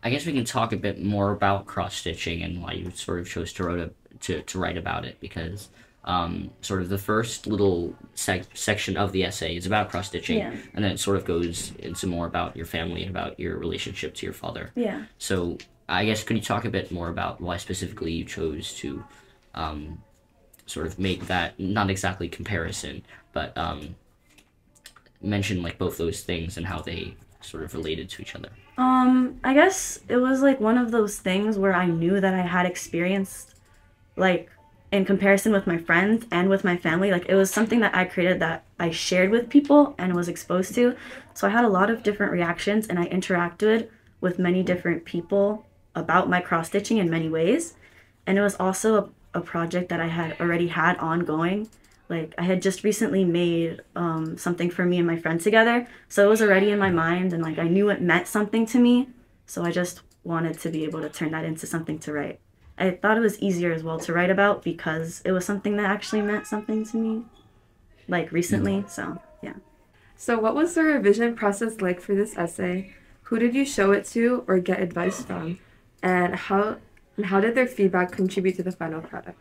I 0.03 0.11
guess 0.11 0.25
we 0.27 0.33
can 0.33 0.45
talk 0.45 0.73
a 0.73 0.77
bit 0.77 1.03
more 1.03 1.33
about 1.33 1.67
cross 1.67 1.95
stitching 1.95 2.43
and 2.43 2.63
why 2.63 2.73
you 2.73 2.91
sort 2.93 3.21
of 3.21 3.29
chose 3.29 3.53
to 3.55 3.65
write 3.65 3.79
a, 3.81 3.91
to, 4.21 4.43
to 4.43 4.59
write 4.59 4.77
about 4.77 5.05
it 5.05 5.19
because 5.21 5.69
um, 6.05 6.51
sort 6.63 6.81
of 6.83 6.89
the 6.89 6.99
first 6.99 7.47
little 7.47 7.95
sec- 8.15 8.57
section 8.57 8.97
of 8.97 9.13
the 9.13 9.25
essay 9.25 9.57
is 9.57 9.67
about 9.67 9.91
cross 9.91 10.07
stitching 10.07 10.39
Yeah. 10.39 10.55
and 10.75 10.85
then 10.85 10.93
it 10.93 10.99
sort 11.01 11.17
of 11.17 11.25
goes 11.25 11.73
into 11.81 12.07
more 12.07 12.27
about 12.27 12.57
your 12.57 12.65
family 12.65 13.03
and 13.03 13.11
about 13.11 13.39
your 13.39 13.59
relationship 13.59 14.15
to 14.15 14.27
your 14.27 14.33
father. 14.33 14.71
yeah. 14.77 15.05
So 15.19 15.59
I 15.89 16.05
guess 16.05 16.23
could 16.23 16.37
you 16.37 16.43
talk 16.43 16.65
a 16.65 16.71
bit 16.71 16.93
more 16.93 17.09
about 17.09 17.41
why 17.41 17.57
specifically 17.57 18.13
you 18.13 18.25
chose 18.25 18.75
to 18.77 19.05
um, 19.55 20.01
sort 20.67 20.87
of 20.87 20.99
make 20.99 21.27
that 21.27 21.59
not 21.59 21.91
exactly 21.91 22.29
comparison, 22.29 23.03
but 23.33 23.57
um, 23.59 23.97
mention 25.21 25.63
like 25.63 25.79
both 25.79 25.99
those 25.99 26.23
things 26.23 26.57
and 26.57 26.67
how 26.67 26.81
they 26.81 27.15
sort 27.41 27.63
of 27.63 27.75
related 27.75 28.09
to 28.11 28.23
each 28.23 28.35
other. 28.35 28.51
Um, 28.77 29.41
I 29.43 29.55
guess 29.55 30.01
it 30.09 30.17
was 30.17 30.43
like 30.43 30.61
one 30.61 30.79
of 30.79 30.91
those 30.91 31.19
things 31.19 31.59
where 31.59 31.75
I 31.75 31.87
knew 31.87 32.21
that 32.21 32.35
I 32.35 32.43
had 32.43 32.67
experienced 32.67 33.55
like 34.17 34.51
in 34.91 35.05
comparison 35.05 35.53
with 35.53 35.67
my 35.67 35.79
friends 35.79 36.27
and 36.31 36.49
with 36.49 36.65
my 36.65 36.77
family, 36.77 37.11
like 37.11 37.27
it 37.29 37.35
was 37.35 37.51
something 37.51 37.81
that 37.81 37.95
I 37.95 38.05
created 38.05 38.41
that 38.41 38.65
I 38.79 38.91
shared 38.91 39.31
with 39.31 39.49
people 39.49 39.95
and 39.99 40.15
was 40.15 40.29
exposed 40.29 40.75
to. 40.77 40.97
So 41.35 41.47
I 41.47 41.51
had 41.51 41.65
a 41.65 41.69
lot 41.69 41.91
of 41.91 42.03
different 42.03 42.33
reactions 42.33 42.87
and 42.87 42.99
I 42.99 43.07
interacted 43.07 43.89
with 44.21 44.39
many 44.39 44.63
different 44.63 45.05
people 45.05 45.67
about 45.95 46.29
my 46.29 46.41
cross 46.41 46.69
stitching 46.69 46.99
in 46.99 47.11
many 47.11 47.29
ways. 47.29 47.75
And 48.27 48.39
it 48.39 48.43
was 48.43 48.57
also 48.57 49.13
a, 49.35 49.39
a 49.39 49.41
project 49.41 49.89
that 49.91 50.01
I 50.01 50.07
had 50.07 50.41
already 50.41 50.69
had 50.69 50.97
ongoing. 50.99 51.69
Like 52.09 52.35
I 52.39 52.43
had 52.43 52.63
just 52.63 52.85
recently 52.85 53.25
made 53.25 53.83
um, 53.95 54.39
something 54.39 54.71
for 54.71 54.85
me 54.85 54.99
and 54.99 55.07
my 55.07 55.17
friend 55.17 55.41
together. 55.41 55.87
So 56.09 56.25
it 56.25 56.29
was 56.29 56.41
already 56.41 56.71
in 56.71 56.79
my 56.79 56.91
mind 56.91 57.33
and 57.33 57.43
like 57.43 57.59
I 57.59 57.69
knew 57.69 57.91
it 57.91 58.01
meant 58.01 58.27
something 58.27 58.65
to 58.67 58.79
me. 58.79 59.09
So 59.47 59.63
I 59.63 59.71
just 59.71 60.03
wanted 60.25 60.59
to 60.61 60.71
be 60.71 60.85
able 60.85 61.01
to 61.01 61.09
turn 61.09 61.33
that 61.33 61.45
into 61.45 61.67
something 61.67 61.99
to 62.01 62.13
write. 62.13 62.41
I 62.79 62.93
thought 62.93 63.17
it 63.17 63.21
was 63.21 63.39
easier 63.41 63.73
as 63.73 63.83
well 63.83 63.99
to 64.01 64.13
write 64.13 64.31
about 64.31 64.63
because 64.63 65.21
it 65.25 65.33
was 65.33 65.45
something 65.45 65.77
that 65.77 65.91
actually 65.91 66.23
meant 66.23 66.47
something 66.47 66.87
to 66.87 66.97
me, 66.97 67.25
like 68.07 68.31
recently. 68.31 68.85
So, 68.89 69.21
yeah. 69.43 69.55
So, 70.17 70.39
what 70.39 70.55
was 70.55 70.75
the 70.75 70.83
revision 70.83 71.35
process 71.35 71.81
like 71.81 72.01
for 72.01 72.15
this 72.15 72.37
essay? 72.37 72.95
Who 73.23 73.39
did 73.39 73.55
you 73.55 73.65
show 73.65 73.93
it 73.93 74.05
to 74.07 74.45
or 74.47 74.59
get 74.61 74.81
advice 74.81 75.23
from? 75.23 75.59
And 76.03 76.37
how, 76.37 76.77
and 77.17 77.27
how 77.27 77.41
did 77.41 77.55
their 77.55 77.67
feedback 77.67 78.13
contribute 78.13 78.57
to 78.57 78.63
the 78.63 78.73
final 78.73 79.01
product? 79.01 79.41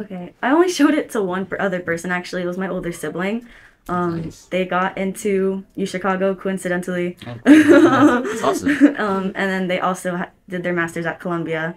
Okay, 0.00 0.34
I 0.42 0.50
only 0.52 0.70
showed 0.70 0.94
it 0.94 1.10
to 1.10 1.22
one 1.22 1.46
other 1.58 1.80
person 1.80 2.10
actually. 2.10 2.42
It 2.42 2.46
was 2.46 2.58
my 2.58 2.68
older 2.68 2.92
sibling. 2.92 3.46
Um, 3.88 4.22
Nice. 4.22 4.46
They 4.46 4.64
got 4.66 4.96
into 4.96 5.64
U 5.74 5.86
Chicago 5.86 6.34
coincidentally. 6.34 7.16
Oh, 7.26 8.22
That's 8.24 8.42
awesome. 8.42 8.70
um, 8.98 9.24
and 9.34 9.50
then 9.50 9.68
they 9.68 9.80
also 9.80 10.16
ha- 10.16 10.30
did 10.48 10.62
their 10.62 10.72
masters 10.72 11.06
at 11.06 11.18
Columbia. 11.20 11.76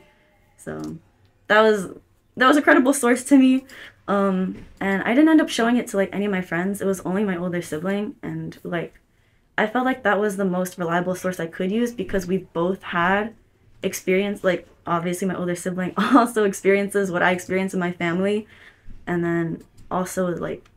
So 0.58 0.98
that 1.48 1.62
was 1.62 1.90
that 2.38 2.48
was 2.48 2.58
a 2.58 2.62
credible 2.62 2.94
source 2.94 3.24
to 3.26 3.38
me. 3.38 3.66
Um, 4.08 4.66
and 4.80 5.02
I 5.04 5.14
didn't 5.14 5.30
end 5.30 5.42
up 5.42 5.50
showing 5.50 5.78
it 5.78 5.88
to 5.90 5.98
like 5.98 6.10
any 6.14 6.26
of 6.26 6.32
my 6.32 6.42
friends. 6.42 6.82
It 6.82 6.86
was 6.86 7.00
only 7.02 7.24
my 7.24 7.38
older 7.38 7.62
sibling, 7.62 8.16
and 8.22 8.58
like 8.64 9.00
I 9.58 9.66
felt 9.68 9.86
like 9.86 10.04
that 10.04 10.20
was 10.20 10.36
the 10.38 10.46
most 10.46 10.78
reliable 10.78 11.16
source 11.16 11.40
I 11.40 11.48
could 11.48 11.72
use 11.72 11.92
because 11.94 12.28
we 12.28 12.38
both 12.54 12.84
had 12.84 13.34
experience. 13.82 14.44
Like 14.44 14.68
obviously, 14.86 15.28
my 15.28 15.36
older 15.36 15.56
sibling 15.56 15.94
also 15.98 16.44
experiences 16.44 17.12
what 17.12 17.24
I 17.24 17.32
experience 17.32 17.74
in 17.74 17.80
my 17.80 17.92
family, 17.92 18.48
and 19.08 19.24
then 19.24 19.64
also 19.92 20.28
like 20.28 20.70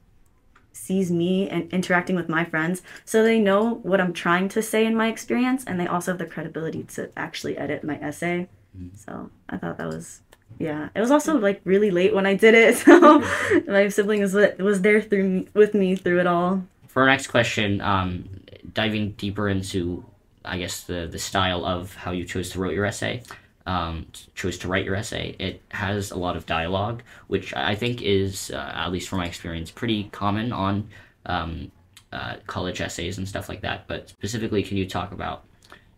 sees 0.77 1.11
me 1.11 1.49
and 1.49 1.73
interacting 1.73 2.15
with 2.15 2.29
my 2.29 2.45
friends. 2.45 2.83
So 3.05 3.23
they 3.23 3.39
know 3.39 3.75
what 3.83 4.01
i'm 4.01 4.13
trying 4.13 4.49
to 4.51 4.63
say 4.63 4.85
in 4.87 4.95
my 4.95 5.09
experience 5.09 5.65
and 5.65 5.81
they 5.81 5.87
also 5.87 6.13
have 6.13 6.19
the 6.19 6.27
credibility 6.27 6.85
to 6.95 7.11
actually 7.17 7.57
edit 7.57 7.83
my 7.83 7.97
essay. 7.97 8.49
So 8.95 9.31
i 9.49 9.57
thought 9.57 9.79
that 9.79 9.89
was 9.89 10.21
yeah 10.59 10.91
it 10.95 11.01
was 11.01 11.11
also 11.11 11.39
like 11.39 11.61
really 11.65 11.91
late 11.91 12.15
when 12.15 12.27
i 12.27 12.35
did 12.35 12.55
it. 12.55 12.77
So 12.87 13.21
my 13.67 13.89
sibling 13.89 14.21
was 14.21 14.35
was 14.35 14.83
there 14.83 15.01
through 15.01 15.47
with 15.55 15.75
me 15.75 15.97
through 15.97 16.21
it 16.21 16.27
all. 16.27 16.63
For 16.89 17.03
our 17.03 17.09
next 17.09 17.29
question, 17.29 17.81
um, 17.81 18.29
diving 18.73 19.13
deeper 19.13 19.49
into, 19.49 20.05
I 20.45 20.59
guess 20.59 20.83
the 20.85 21.09
the 21.11 21.19
style 21.19 21.65
of 21.65 21.95
how 21.95 22.13
you 22.13 22.25
chose 22.25 22.51
to 22.51 22.61
write 22.61 22.75
your 22.75 22.85
essay, 22.85 23.23
um, 23.67 24.07
chose 24.35 24.59
to 24.59 24.69
write 24.69 24.85
your 24.85 24.95
essay. 24.95 25.35
It 25.39 25.61
has 25.71 26.11
a 26.11 26.19
lot 26.19 26.37
of 26.37 26.47
dialogue, 26.47 27.03
which 27.27 27.55
I 27.55 27.75
think 27.75 28.01
is, 28.01 28.51
uh, 28.51 28.73
at 28.75 28.93
least 28.93 29.09
from 29.09 29.19
my 29.19 29.27
experience, 29.27 29.71
pretty 29.71 30.05
common 30.05 30.53
on 30.53 30.89
um, 31.27 31.73
uh, 32.13 32.37
college 32.47 32.81
essays 32.81 33.19
and 33.19 33.29
stuff 33.29 33.49
like 33.49 33.61
that. 33.63 33.87
But 33.89 34.09
specifically, 34.09 34.63
can 34.63 34.77
you 34.77 34.89
talk 34.89 35.13
about 35.13 35.45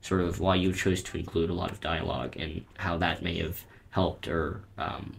sort 0.01 0.23
of 0.23 0.41
why 0.41 0.55
you 0.55 0.73
chose 0.73 1.03
to 1.03 1.19
include 1.19 1.51
a 1.51 1.55
lot 1.55 1.71
of 1.71 1.81
dialogue 1.81 2.37
and 2.37 2.65
how 2.79 2.97
that 2.99 3.23
may 3.23 3.39
have 3.39 3.65
helped 3.91 4.29
or 4.29 4.63
um, 4.79 5.17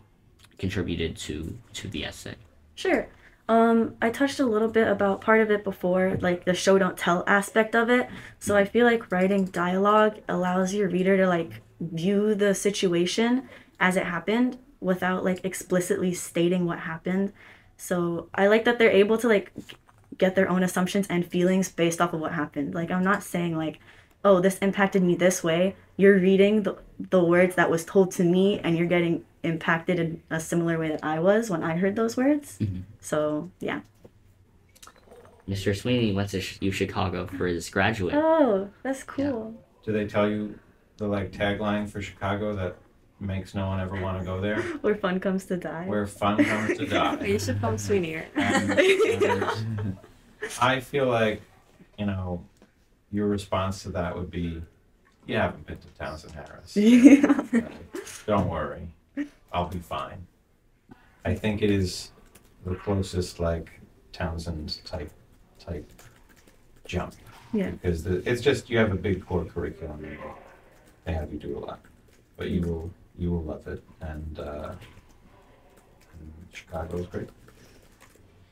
contributed 0.57 1.15
to 1.17 1.55
to 1.73 1.87
the 1.87 2.05
essay? 2.05 2.35
Sure. 2.75 3.07
Um, 3.47 3.95
I 3.99 4.11
touched 4.11 4.39
a 4.39 4.45
little 4.45 4.67
bit 4.67 4.87
about 4.87 5.21
part 5.21 5.41
of 5.41 5.49
it 5.49 5.63
before, 5.63 6.17
like 6.21 6.45
the 6.45 6.53
show 6.53 6.77
don't 6.77 6.95
tell 6.95 7.23
aspect 7.25 7.75
of 7.75 7.89
it. 7.89 8.07
So 8.37 8.55
I 8.55 8.63
feel 8.63 8.85
like 8.85 9.11
writing 9.11 9.45
dialogue 9.45 10.19
allows 10.27 10.73
your 10.73 10.87
reader 10.87 11.17
to 11.17 11.27
like 11.27 11.61
view 11.79 12.35
the 12.35 12.53
situation 12.53 13.47
as 13.79 13.95
it 13.95 14.05
happened 14.05 14.57
without 14.81 15.23
like 15.23 15.43
explicitly 15.43 16.13
stating 16.13 16.65
what 16.65 16.79
happened. 16.79 17.33
So 17.77 18.29
I 18.33 18.47
like 18.47 18.65
that 18.65 18.79
they're 18.79 18.91
able 18.91 19.17
to 19.19 19.27
like 19.27 19.51
get 20.17 20.35
their 20.35 20.49
own 20.49 20.63
assumptions 20.63 21.07
and 21.09 21.25
feelings 21.25 21.69
based 21.69 22.01
off 22.01 22.13
of 22.13 22.19
what 22.19 22.33
happened. 22.33 22.73
Like 22.75 22.91
I'm 22.91 23.03
not 23.03 23.23
saying 23.23 23.57
like, 23.57 23.79
oh, 24.23 24.39
this 24.41 24.57
impacted 24.59 25.01
me 25.03 25.15
this 25.15 25.43
way. 25.43 25.75
You're 25.97 26.17
reading 26.19 26.63
the 26.63 26.77
the 26.99 27.23
words 27.23 27.55
that 27.55 27.69
was 27.69 27.85
told 27.85 28.11
to 28.13 28.23
me 28.23 28.59
and 28.59 28.77
you're 28.77 28.87
getting 28.87 29.23
impacted 29.43 29.99
in 29.99 30.21
a 30.29 30.39
similar 30.39 30.77
way 30.77 30.89
that 30.89 31.03
I 31.03 31.19
was 31.19 31.49
when 31.49 31.63
I 31.63 31.77
heard 31.77 31.95
those 31.95 32.17
words. 32.17 32.57
Mhm. 32.59 32.83
So 32.99 33.49
yeah. 33.59 33.81
Mr. 35.47 35.75
Sweeney 35.75 36.11
went 36.11 36.29
to 36.29 36.41
U 36.61 36.71
Chicago 36.71 37.25
for 37.25 37.47
his 37.47 37.69
graduate. 37.69 38.13
Oh, 38.15 38.69
that's 38.83 39.03
cool. 39.03 39.55
Do 39.83 39.91
they 39.91 40.05
tell 40.05 40.29
you 40.29 40.59
the 40.99 41.07
like 41.07 41.31
tagline 41.31 41.89
for 41.89 42.01
Chicago 42.01 42.53
that 42.55 42.75
makes 43.19 43.55
no 43.55 43.67
one 43.67 43.79
ever 43.79 43.99
want 43.99 44.19
to 44.19 44.25
go 44.25 44.39
there? 44.39 44.61
Where 44.81 44.95
fun 44.95 45.19
comes 45.19 45.45
to 45.45 45.57
die. 45.57 45.85
Where 45.87 46.05
fun 46.05 46.43
comes 46.43 46.77
to 46.77 46.85
die. 46.85 47.25
You 47.25 47.39
should 47.39 47.59
film 47.59 47.77
Sweeney. 47.77 48.21
And, 48.35 48.79
and 48.79 49.97
I 50.61 50.79
feel 50.79 51.07
like, 51.07 51.41
you 51.97 52.05
know, 52.05 52.43
your 53.11 53.27
response 53.27 53.83
to 53.83 53.89
that 53.89 54.15
would 54.15 54.29
be, 54.29 54.61
you 55.25 55.35
haven't 55.37 55.65
been 55.65 55.77
to 55.77 55.87
Townsend 55.97 56.33
Harris. 56.33 56.75
yeah. 56.75 57.41
Don't 58.25 58.49
worry, 58.49 58.87
I'll 59.51 59.67
be 59.67 59.79
fine. 59.79 60.27
I 61.25 61.33
think 61.33 61.61
it 61.61 61.71
is 61.71 62.11
the 62.65 62.75
closest 62.75 63.39
like 63.39 63.79
Townsend 64.11 64.79
type 64.85 65.11
type 65.59 65.91
jump. 66.85 67.15
Yeah. 67.53 67.71
Because 67.71 68.03
the, 68.03 68.27
it's 68.29 68.41
just 68.41 68.69
you 68.69 68.77
have 68.77 68.91
a 68.91 68.95
big 68.95 69.25
core 69.25 69.45
curriculum 69.45 70.05
they 71.09 71.15
have 71.15 71.31
you 71.33 71.39
do 71.39 71.57
a 71.57 71.59
lot, 71.59 71.79
but 72.37 72.49
you 72.49 72.61
will 72.61 72.91
you 73.17 73.31
will 73.31 73.43
love 73.43 73.67
it 73.67 73.83
and, 74.01 74.39
uh, 74.39 74.71
and 76.13 76.31
Chicago 76.53 76.97
is 76.97 77.07
great. 77.07 77.29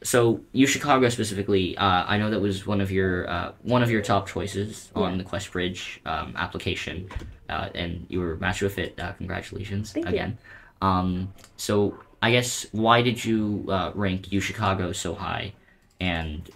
so 0.03 0.41
U 0.51 0.67
Chicago 0.67 1.07
specifically, 1.09 1.77
uh, 1.77 2.03
I 2.05 2.17
know 2.17 2.29
that 2.29 2.39
was 2.39 2.67
one 2.67 2.81
of 2.81 2.91
your 2.91 3.29
uh, 3.29 3.51
one 3.63 3.81
of 3.83 3.89
your 3.91 4.01
top 4.01 4.27
choices 4.27 4.91
on 4.95 5.11
Yeah. 5.11 5.17
the 5.23 5.29
QuestBridge 5.29 6.05
um, 6.05 6.33
application, 6.35 7.09
uh, 7.49 7.69
and 7.75 8.05
you 8.09 8.19
were 8.19 8.35
matched 8.37 8.61
with 8.61 8.77
it. 8.77 8.99
Uh, 8.99 9.13
congratulations 9.13 9.93
Thank 9.93 10.05
you. 10.07 10.11
again. 10.11 10.37
Um, 10.81 11.33
so 11.55 11.97
I 12.21 12.31
guess 12.31 12.65
why 12.71 13.01
did 13.01 13.23
you 13.23 13.65
uh, 13.69 13.91
rank 13.95 14.31
U 14.31 14.39
Chicago 14.41 14.91
so 14.91 15.15
high, 15.15 15.53
and 15.99 16.49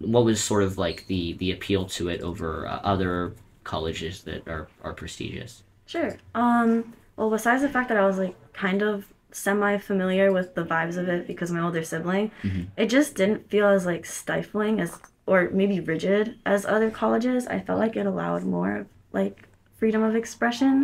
what 0.00 0.24
was 0.24 0.42
sort 0.42 0.62
of 0.64 0.76
like 0.78 1.06
the 1.06 1.34
the 1.34 1.52
appeal 1.52 1.86
to 1.96 2.08
it 2.08 2.20
over 2.22 2.66
uh, 2.66 2.80
other 2.82 3.34
colleges 3.72 4.22
that 4.28 4.40
are 4.48 4.66
are 4.82 4.94
prestigious? 4.94 5.62
Sure. 5.86 6.16
Um, 6.34 6.94
well, 7.16 7.30
besides 7.30 7.62
the 7.62 7.68
fact 7.68 7.88
that 7.90 7.98
I 7.98 8.06
was 8.06 8.18
like 8.18 8.34
kind 8.54 8.82
of 8.82 9.06
semi 9.30 9.76
familiar 9.78 10.32
with 10.32 10.54
the 10.54 10.64
vibes 10.64 10.96
of 10.96 11.06
it 11.08 11.26
because 11.26 11.50
my 11.52 11.60
older 11.60 11.82
sibling, 11.82 12.30
Mhm. 12.42 12.68
it 12.76 12.86
just 12.86 13.14
didn't 13.14 13.48
feel 13.50 13.66
as 13.68 13.84
like 13.86 14.04
stifling 14.06 14.80
as 14.80 14.98
or 15.26 15.50
maybe 15.52 15.78
rigid 15.80 16.36
as 16.46 16.64
other 16.64 16.90
colleges. 16.90 17.46
I 17.46 17.58
felt 17.60 17.78
like 17.78 17.94
it 17.96 18.06
allowed 18.06 18.42
more 18.44 18.86
like 19.12 19.46
freedom 19.78 20.02
of 20.02 20.16
expression 20.16 20.74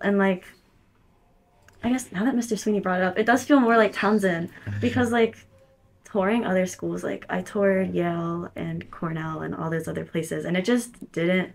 and 0.00 0.16
like 0.18 0.44
I 1.84 1.90
guess 1.90 2.10
now 2.10 2.24
that 2.24 2.34
Mr. 2.34 2.58
Sweeney 2.58 2.80
brought 2.80 3.00
it 3.00 3.04
up, 3.04 3.18
it 3.18 3.26
does 3.26 3.44
feel 3.44 3.60
more 3.60 3.76
like 3.76 3.92
Townsend 3.92 4.48
because 4.80 5.12
like 5.12 5.36
touring 6.04 6.44
other 6.46 6.64
schools, 6.66 7.04
like 7.04 7.26
I 7.28 7.42
toured 7.42 7.92
Yale 7.94 8.50
and 8.56 8.90
Cornell 8.90 9.42
and 9.42 9.54
all 9.54 9.68
those 9.70 9.86
other 9.86 10.04
places, 10.12 10.44
and 10.46 10.56
it 10.56 10.64
just 10.64 11.12
didn't 11.12 11.50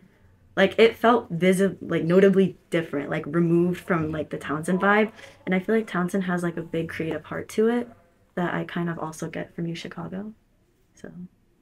like 0.61 0.73
it 0.85 0.95
felt 0.95 1.27
visible 1.29 1.77
like 1.93 2.03
notably 2.15 2.47
different 2.69 3.09
like 3.15 3.25
removed 3.41 3.79
from 3.89 4.11
like 4.17 4.29
the 4.29 4.37
townsend 4.37 4.79
vibe 4.79 5.11
and 5.45 5.55
i 5.55 5.59
feel 5.59 5.75
like 5.75 5.87
townsend 5.87 6.23
has 6.31 6.43
like 6.47 6.57
a 6.57 6.61
big 6.61 6.87
creative 6.95 7.23
heart 7.25 7.47
to 7.55 7.67
it 7.77 7.85
that 8.35 8.53
i 8.53 8.63
kind 8.75 8.89
of 8.89 8.97
also 9.05 9.25
get 9.37 9.53
from 9.55 9.65
u 9.67 9.75
chicago 9.75 10.19
so 10.93 11.09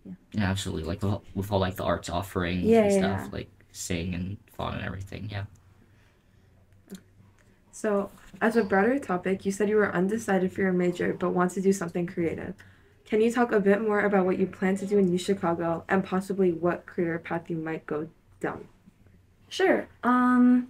Yeah, 0.06 0.14
yeah 0.40 0.50
absolutely. 0.50 0.84
Like 0.92 1.00
the, 1.06 1.20
with 1.36 1.52
all 1.52 1.60
like 1.68 1.76
the 1.76 1.84
arts 1.84 2.10
offerings 2.10 2.64
Yeah, 2.64 2.84
and 2.84 2.92
yeah, 2.92 3.00
stuff, 3.00 3.22
yeah. 3.32 3.38
like 3.38 3.50
sing 3.72 4.14
and 4.18 4.38
fun 4.58 4.72
and 4.76 4.84
everything. 4.86 5.24
Yeah. 5.32 5.46
So, 7.72 8.12
as 8.42 8.56
a 8.56 8.64
broader 8.64 9.00
topic, 9.00 9.46
you 9.46 9.52
said 9.52 9.70
you 9.70 9.76
were 9.78 9.94
undecided 9.94 10.52
for 10.54 10.62
your 10.62 10.74
major 10.74 11.14
but 11.14 11.32
want 11.32 11.52
to 11.52 11.62
do 11.62 11.72
something 11.74 12.06
creative. 12.08 12.54
Can 13.06 13.22
you 13.22 13.32
talk 13.32 13.52
a 13.52 13.60
bit 13.60 13.82
more 13.82 14.02
about 14.02 14.26
what 14.26 14.38
you 14.40 14.46
plan 14.48 14.76
to 14.78 14.86
do 14.86 14.98
in 14.98 15.12
U 15.12 15.18
Chicago 15.18 15.84
and 15.90 16.04
possibly 16.04 16.52
what 16.52 16.86
career 16.86 17.18
path 17.20 17.50
you 17.50 17.58
might 17.58 17.86
go 17.86 18.10
down? 18.40 18.68
Sure. 19.50 19.88
Um, 20.04 20.70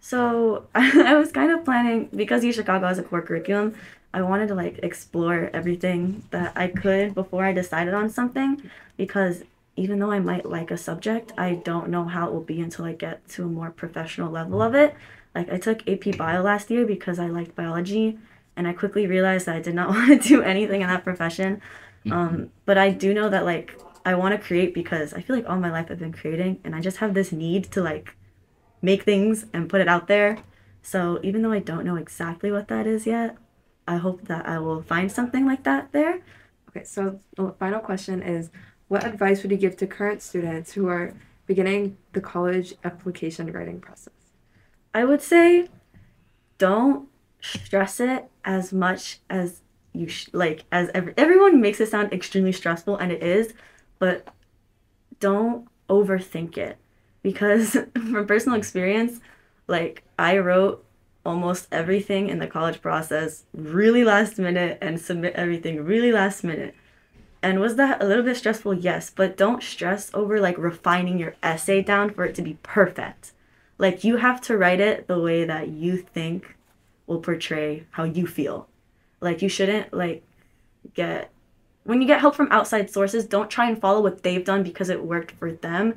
so 0.00 0.66
I 0.74 1.14
was 1.16 1.32
kind 1.32 1.52
of 1.52 1.64
planning 1.64 2.08
because 2.14 2.42
Chicago 2.54 2.86
has 2.86 2.98
a 2.98 3.02
core 3.02 3.22
curriculum. 3.22 3.74
I 4.12 4.22
wanted 4.22 4.48
to 4.48 4.54
like 4.54 4.80
explore 4.82 5.50
everything 5.52 6.24
that 6.30 6.52
I 6.56 6.68
could 6.68 7.14
before 7.14 7.44
I 7.44 7.52
decided 7.52 7.94
on 7.94 8.08
something 8.10 8.62
because 8.96 9.44
even 9.76 9.98
though 9.98 10.10
I 10.10 10.18
might 10.18 10.44
like 10.46 10.70
a 10.70 10.76
subject, 10.76 11.32
I 11.38 11.54
don't 11.54 11.90
know 11.90 12.04
how 12.04 12.26
it 12.26 12.32
will 12.32 12.40
be 12.40 12.60
until 12.60 12.84
I 12.84 12.92
get 12.92 13.26
to 13.30 13.44
a 13.44 13.48
more 13.48 13.70
professional 13.70 14.30
level 14.30 14.60
of 14.60 14.74
it. 14.74 14.94
Like 15.34 15.50
I 15.50 15.58
took 15.58 15.88
AP 15.88 16.16
Bio 16.16 16.42
last 16.42 16.70
year 16.70 16.84
because 16.84 17.18
I 17.18 17.28
liked 17.28 17.54
biology 17.54 18.18
and 18.56 18.66
I 18.66 18.72
quickly 18.72 19.06
realized 19.06 19.46
that 19.46 19.56
I 19.56 19.60
did 19.60 19.74
not 19.74 19.88
want 19.90 20.22
to 20.22 20.28
do 20.28 20.42
anything 20.42 20.80
in 20.80 20.88
that 20.88 21.04
profession. 21.04 21.60
Um, 22.10 22.50
but 22.64 22.78
I 22.78 22.90
do 22.90 23.14
know 23.14 23.28
that 23.28 23.44
like 23.44 23.78
I 24.04 24.14
want 24.14 24.38
to 24.38 24.46
create 24.46 24.74
because 24.74 25.12
I 25.12 25.20
feel 25.20 25.36
like 25.36 25.48
all 25.48 25.58
my 25.58 25.70
life 25.70 25.88
I've 25.90 25.98
been 25.98 26.12
creating 26.12 26.60
and 26.64 26.74
I 26.74 26.80
just 26.80 26.98
have 26.98 27.14
this 27.14 27.32
need 27.32 27.64
to 27.72 27.82
like 27.82 28.16
make 28.82 29.02
things 29.02 29.46
and 29.52 29.68
put 29.68 29.80
it 29.80 29.88
out 29.88 30.06
there. 30.06 30.38
So 30.82 31.20
even 31.22 31.42
though 31.42 31.52
I 31.52 31.58
don't 31.58 31.84
know 31.84 31.96
exactly 31.96 32.50
what 32.50 32.68
that 32.68 32.86
is 32.86 33.06
yet, 33.06 33.36
I 33.86 33.96
hope 33.96 34.26
that 34.28 34.46
I 34.46 34.58
will 34.58 34.82
find 34.82 35.10
something 35.10 35.46
like 35.46 35.64
that 35.64 35.92
there. 35.92 36.20
Okay, 36.68 36.84
so 36.84 37.20
the 37.36 37.54
final 37.58 37.80
question 37.80 38.22
is 38.22 38.50
what 38.88 39.04
advice 39.04 39.42
would 39.42 39.50
you 39.50 39.56
give 39.56 39.76
to 39.78 39.86
current 39.86 40.22
students 40.22 40.72
who 40.72 40.88
are 40.88 41.14
beginning 41.46 41.96
the 42.12 42.20
college 42.20 42.74
application 42.84 43.52
writing 43.52 43.80
process? 43.80 44.14
I 44.94 45.04
would 45.04 45.22
say 45.22 45.68
don't 46.58 47.08
stress 47.40 48.00
it 48.00 48.26
as 48.44 48.72
much 48.72 49.20
as 49.28 49.62
you 49.92 50.08
sh- 50.08 50.28
like 50.32 50.64
as 50.70 50.90
ev- 50.94 51.14
everyone 51.16 51.60
makes 51.60 51.80
it 51.80 51.88
sound 51.88 52.12
extremely 52.12 52.52
stressful 52.52 52.96
and 52.96 53.10
it 53.10 53.22
is, 53.22 53.54
but 54.00 54.26
don't 55.20 55.68
overthink 55.88 56.58
it 56.58 56.78
because 57.22 57.72
from 57.94 58.26
personal 58.26 58.58
experience, 58.58 59.20
like 59.68 60.02
I 60.18 60.38
wrote 60.38 60.84
almost 61.24 61.68
everything 61.70 62.28
in 62.28 62.38
the 62.38 62.46
college 62.46 62.80
process 62.80 63.44
really 63.54 64.02
last 64.02 64.38
minute 64.38 64.78
and 64.80 65.00
submit 65.00 65.34
everything 65.34 65.84
really 65.84 66.10
last 66.10 66.42
minute. 66.42 66.74
And 67.42 67.60
was 67.60 67.76
that 67.76 68.02
a 68.02 68.06
little 68.06 68.24
bit 68.24 68.36
stressful? 68.36 68.74
Yes, 68.74 69.10
but 69.10 69.36
don't 69.36 69.62
stress 69.62 70.10
over 70.12 70.40
like 70.40 70.58
refining 70.58 71.18
your 71.18 71.36
essay 71.42 71.82
down 71.82 72.10
for 72.10 72.24
it 72.24 72.34
to 72.34 72.42
be 72.42 72.58
perfect. 72.62 73.32
Like 73.78 74.04
you 74.04 74.16
have 74.16 74.40
to 74.42 74.58
write 74.58 74.80
it 74.80 75.06
the 75.06 75.20
way 75.20 75.44
that 75.44 75.68
you 75.68 75.96
think 75.98 76.56
will 77.06 77.20
portray 77.20 77.86
how 77.92 78.04
you 78.04 78.26
feel. 78.26 78.68
Like 79.20 79.42
you 79.42 79.48
shouldn't 79.48 79.92
like 79.92 80.22
get 80.94 81.30
when 81.90 82.00
you 82.00 82.06
get 82.06 82.20
help 82.20 82.36
from 82.36 82.46
outside 82.52 82.88
sources, 82.88 83.26
don't 83.26 83.50
try 83.50 83.68
and 83.68 83.80
follow 83.80 84.00
what 84.00 84.22
they've 84.22 84.44
done 84.44 84.62
because 84.62 84.90
it 84.90 85.02
worked 85.02 85.32
for 85.32 85.50
them. 85.50 85.94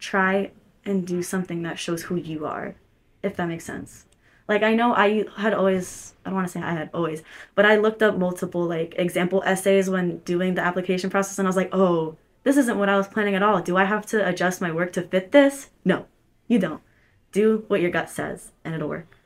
Try 0.00 0.50
and 0.84 1.06
do 1.06 1.22
something 1.22 1.62
that 1.62 1.78
shows 1.78 2.02
who 2.02 2.16
you 2.16 2.44
are, 2.44 2.74
if 3.22 3.36
that 3.36 3.46
makes 3.46 3.64
sense. 3.64 4.06
Like 4.48 4.64
I 4.64 4.74
know 4.74 4.94
I 4.94 5.26
had 5.36 5.54
always 5.54 6.14
I 6.24 6.30
don't 6.30 6.34
want 6.34 6.48
to 6.48 6.52
say 6.52 6.60
I 6.60 6.72
had 6.72 6.90
always, 6.92 7.22
but 7.54 7.64
I 7.64 7.76
looked 7.76 8.02
up 8.02 8.18
multiple 8.18 8.64
like 8.64 8.96
example 8.98 9.44
essays 9.46 9.88
when 9.88 10.18
doing 10.18 10.54
the 10.56 10.60
application 10.60 11.08
process 11.08 11.38
and 11.38 11.46
I 11.46 11.50
was 11.50 11.56
like, 11.56 11.70
"Oh, 11.72 12.16
this 12.42 12.56
isn't 12.56 12.78
what 12.78 12.88
I 12.88 12.96
was 12.96 13.06
planning 13.06 13.36
at 13.36 13.42
all. 13.42 13.62
Do 13.62 13.76
I 13.76 13.84
have 13.84 14.06
to 14.06 14.26
adjust 14.26 14.60
my 14.60 14.72
work 14.72 14.92
to 14.94 15.02
fit 15.02 15.30
this?" 15.30 15.70
No. 15.84 16.06
You 16.48 16.58
don't. 16.58 16.82
Do 17.30 17.64
what 17.68 17.80
your 17.80 17.92
gut 17.92 18.10
says 18.10 18.50
and 18.64 18.74
it'll 18.74 18.88
work. 18.88 19.16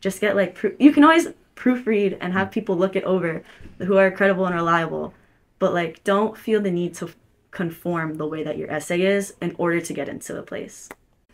Just 0.00 0.20
get 0.20 0.36
like 0.36 0.54
pro- 0.54 0.76
you 0.78 0.92
can 0.92 1.02
always 1.02 1.26
proofread 1.56 2.16
and 2.20 2.34
have 2.34 2.52
people 2.52 2.76
look 2.76 2.94
it 2.94 3.04
over 3.04 3.42
who 3.78 3.96
are 3.96 4.12
credible 4.12 4.46
and 4.46 4.54
reliable, 4.54 5.12
but 5.60 5.72
like 5.72 6.02
don't 6.02 6.36
feel 6.36 6.60
the 6.60 6.72
need 6.72 6.94
to 6.94 7.10
conform 7.52 8.16
the 8.16 8.26
way 8.26 8.42
that 8.42 8.58
your 8.58 8.68
essay 8.70 9.02
is 9.02 9.34
in 9.40 9.54
order 9.58 9.80
to 9.80 9.92
get 9.92 10.08
into 10.08 10.32
the 10.32 10.42
place. 10.42 10.88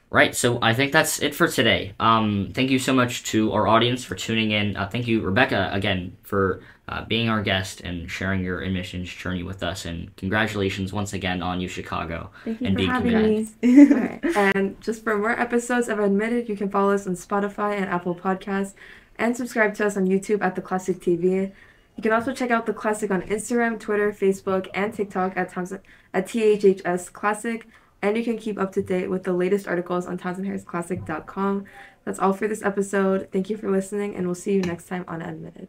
Right, 0.08 0.36
so 0.36 0.60
I 0.62 0.72
think 0.72 0.92
that's 0.92 1.20
it 1.20 1.34
for 1.34 1.48
today. 1.48 1.94
Um, 1.98 2.50
thank 2.54 2.70
you 2.70 2.78
so 2.78 2.92
much 2.92 3.24
to 3.24 3.52
our 3.52 3.66
audience 3.66 4.04
for 4.04 4.14
tuning 4.14 4.52
in. 4.52 4.76
Uh, 4.76 4.88
thank 4.88 5.08
you, 5.08 5.20
Rebecca, 5.20 5.68
again, 5.72 6.16
for 6.22 6.62
uh, 6.88 7.04
being 7.04 7.28
our 7.28 7.42
guest 7.42 7.80
and 7.80 8.08
sharing 8.08 8.44
your 8.44 8.60
admissions 8.60 9.12
journey 9.12 9.42
with 9.42 9.64
us. 9.64 9.84
And 9.84 10.14
congratulations 10.16 10.92
once 10.92 11.12
again 11.12 11.42
on 11.42 11.60
U 11.60 11.66
Chicago 11.66 12.30
Thank 12.44 12.60
you 12.60 12.66
and 12.68 12.76
for 12.76 12.78
being 12.78 12.90
having 12.90 13.48
me. 13.62 13.90
Alright, 13.92 14.54
And 14.54 14.80
just 14.80 15.02
for 15.02 15.18
more 15.18 15.38
episodes 15.38 15.88
of 15.88 15.98
Admitted, 15.98 16.48
you 16.48 16.56
can 16.56 16.70
follow 16.70 16.92
us 16.92 17.08
on 17.08 17.14
Spotify 17.14 17.76
and 17.76 17.86
Apple 17.86 18.14
Podcasts 18.14 18.74
and 19.18 19.36
subscribe 19.36 19.74
to 19.74 19.86
us 19.86 19.96
on 19.96 20.06
YouTube 20.06 20.40
at 20.40 20.54
The 20.54 20.62
Classic 20.62 20.98
TV. 21.00 21.52
You 21.96 22.02
can 22.02 22.12
also 22.12 22.32
check 22.32 22.50
out 22.50 22.66
The 22.66 22.74
Classic 22.74 23.10
on 23.10 23.22
Instagram, 23.22 23.80
Twitter, 23.80 24.12
Facebook, 24.12 24.68
and 24.74 24.92
TikTok 24.92 25.36
at, 25.36 25.50
Townsend, 25.50 25.80
at 26.12 26.26
THHS 26.26 27.12
Classic. 27.12 27.66
And 28.02 28.16
you 28.16 28.22
can 28.22 28.36
keep 28.36 28.58
up 28.58 28.72
to 28.72 28.82
date 28.82 29.08
with 29.08 29.24
the 29.24 29.32
latest 29.32 29.66
articles 29.66 30.06
on 30.06 30.18
TownsendHarrisClassic.com. 30.18 31.64
That's 32.04 32.18
all 32.18 32.34
for 32.34 32.46
this 32.46 32.62
episode. 32.62 33.28
Thank 33.32 33.50
you 33.50 33.56
for 33.56 33.70
listening, 33.70 34.14
and 34.14 34.26
we'll 34.26 34.34
see 34.34 34.52
you 34.52 34.60
next 34.60 34.86
time 34.86 35.04
on 35.08 35.22
Admitted. 35.22 35.68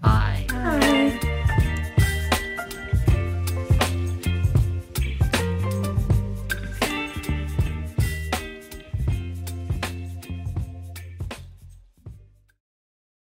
Bye. 0.00 1.18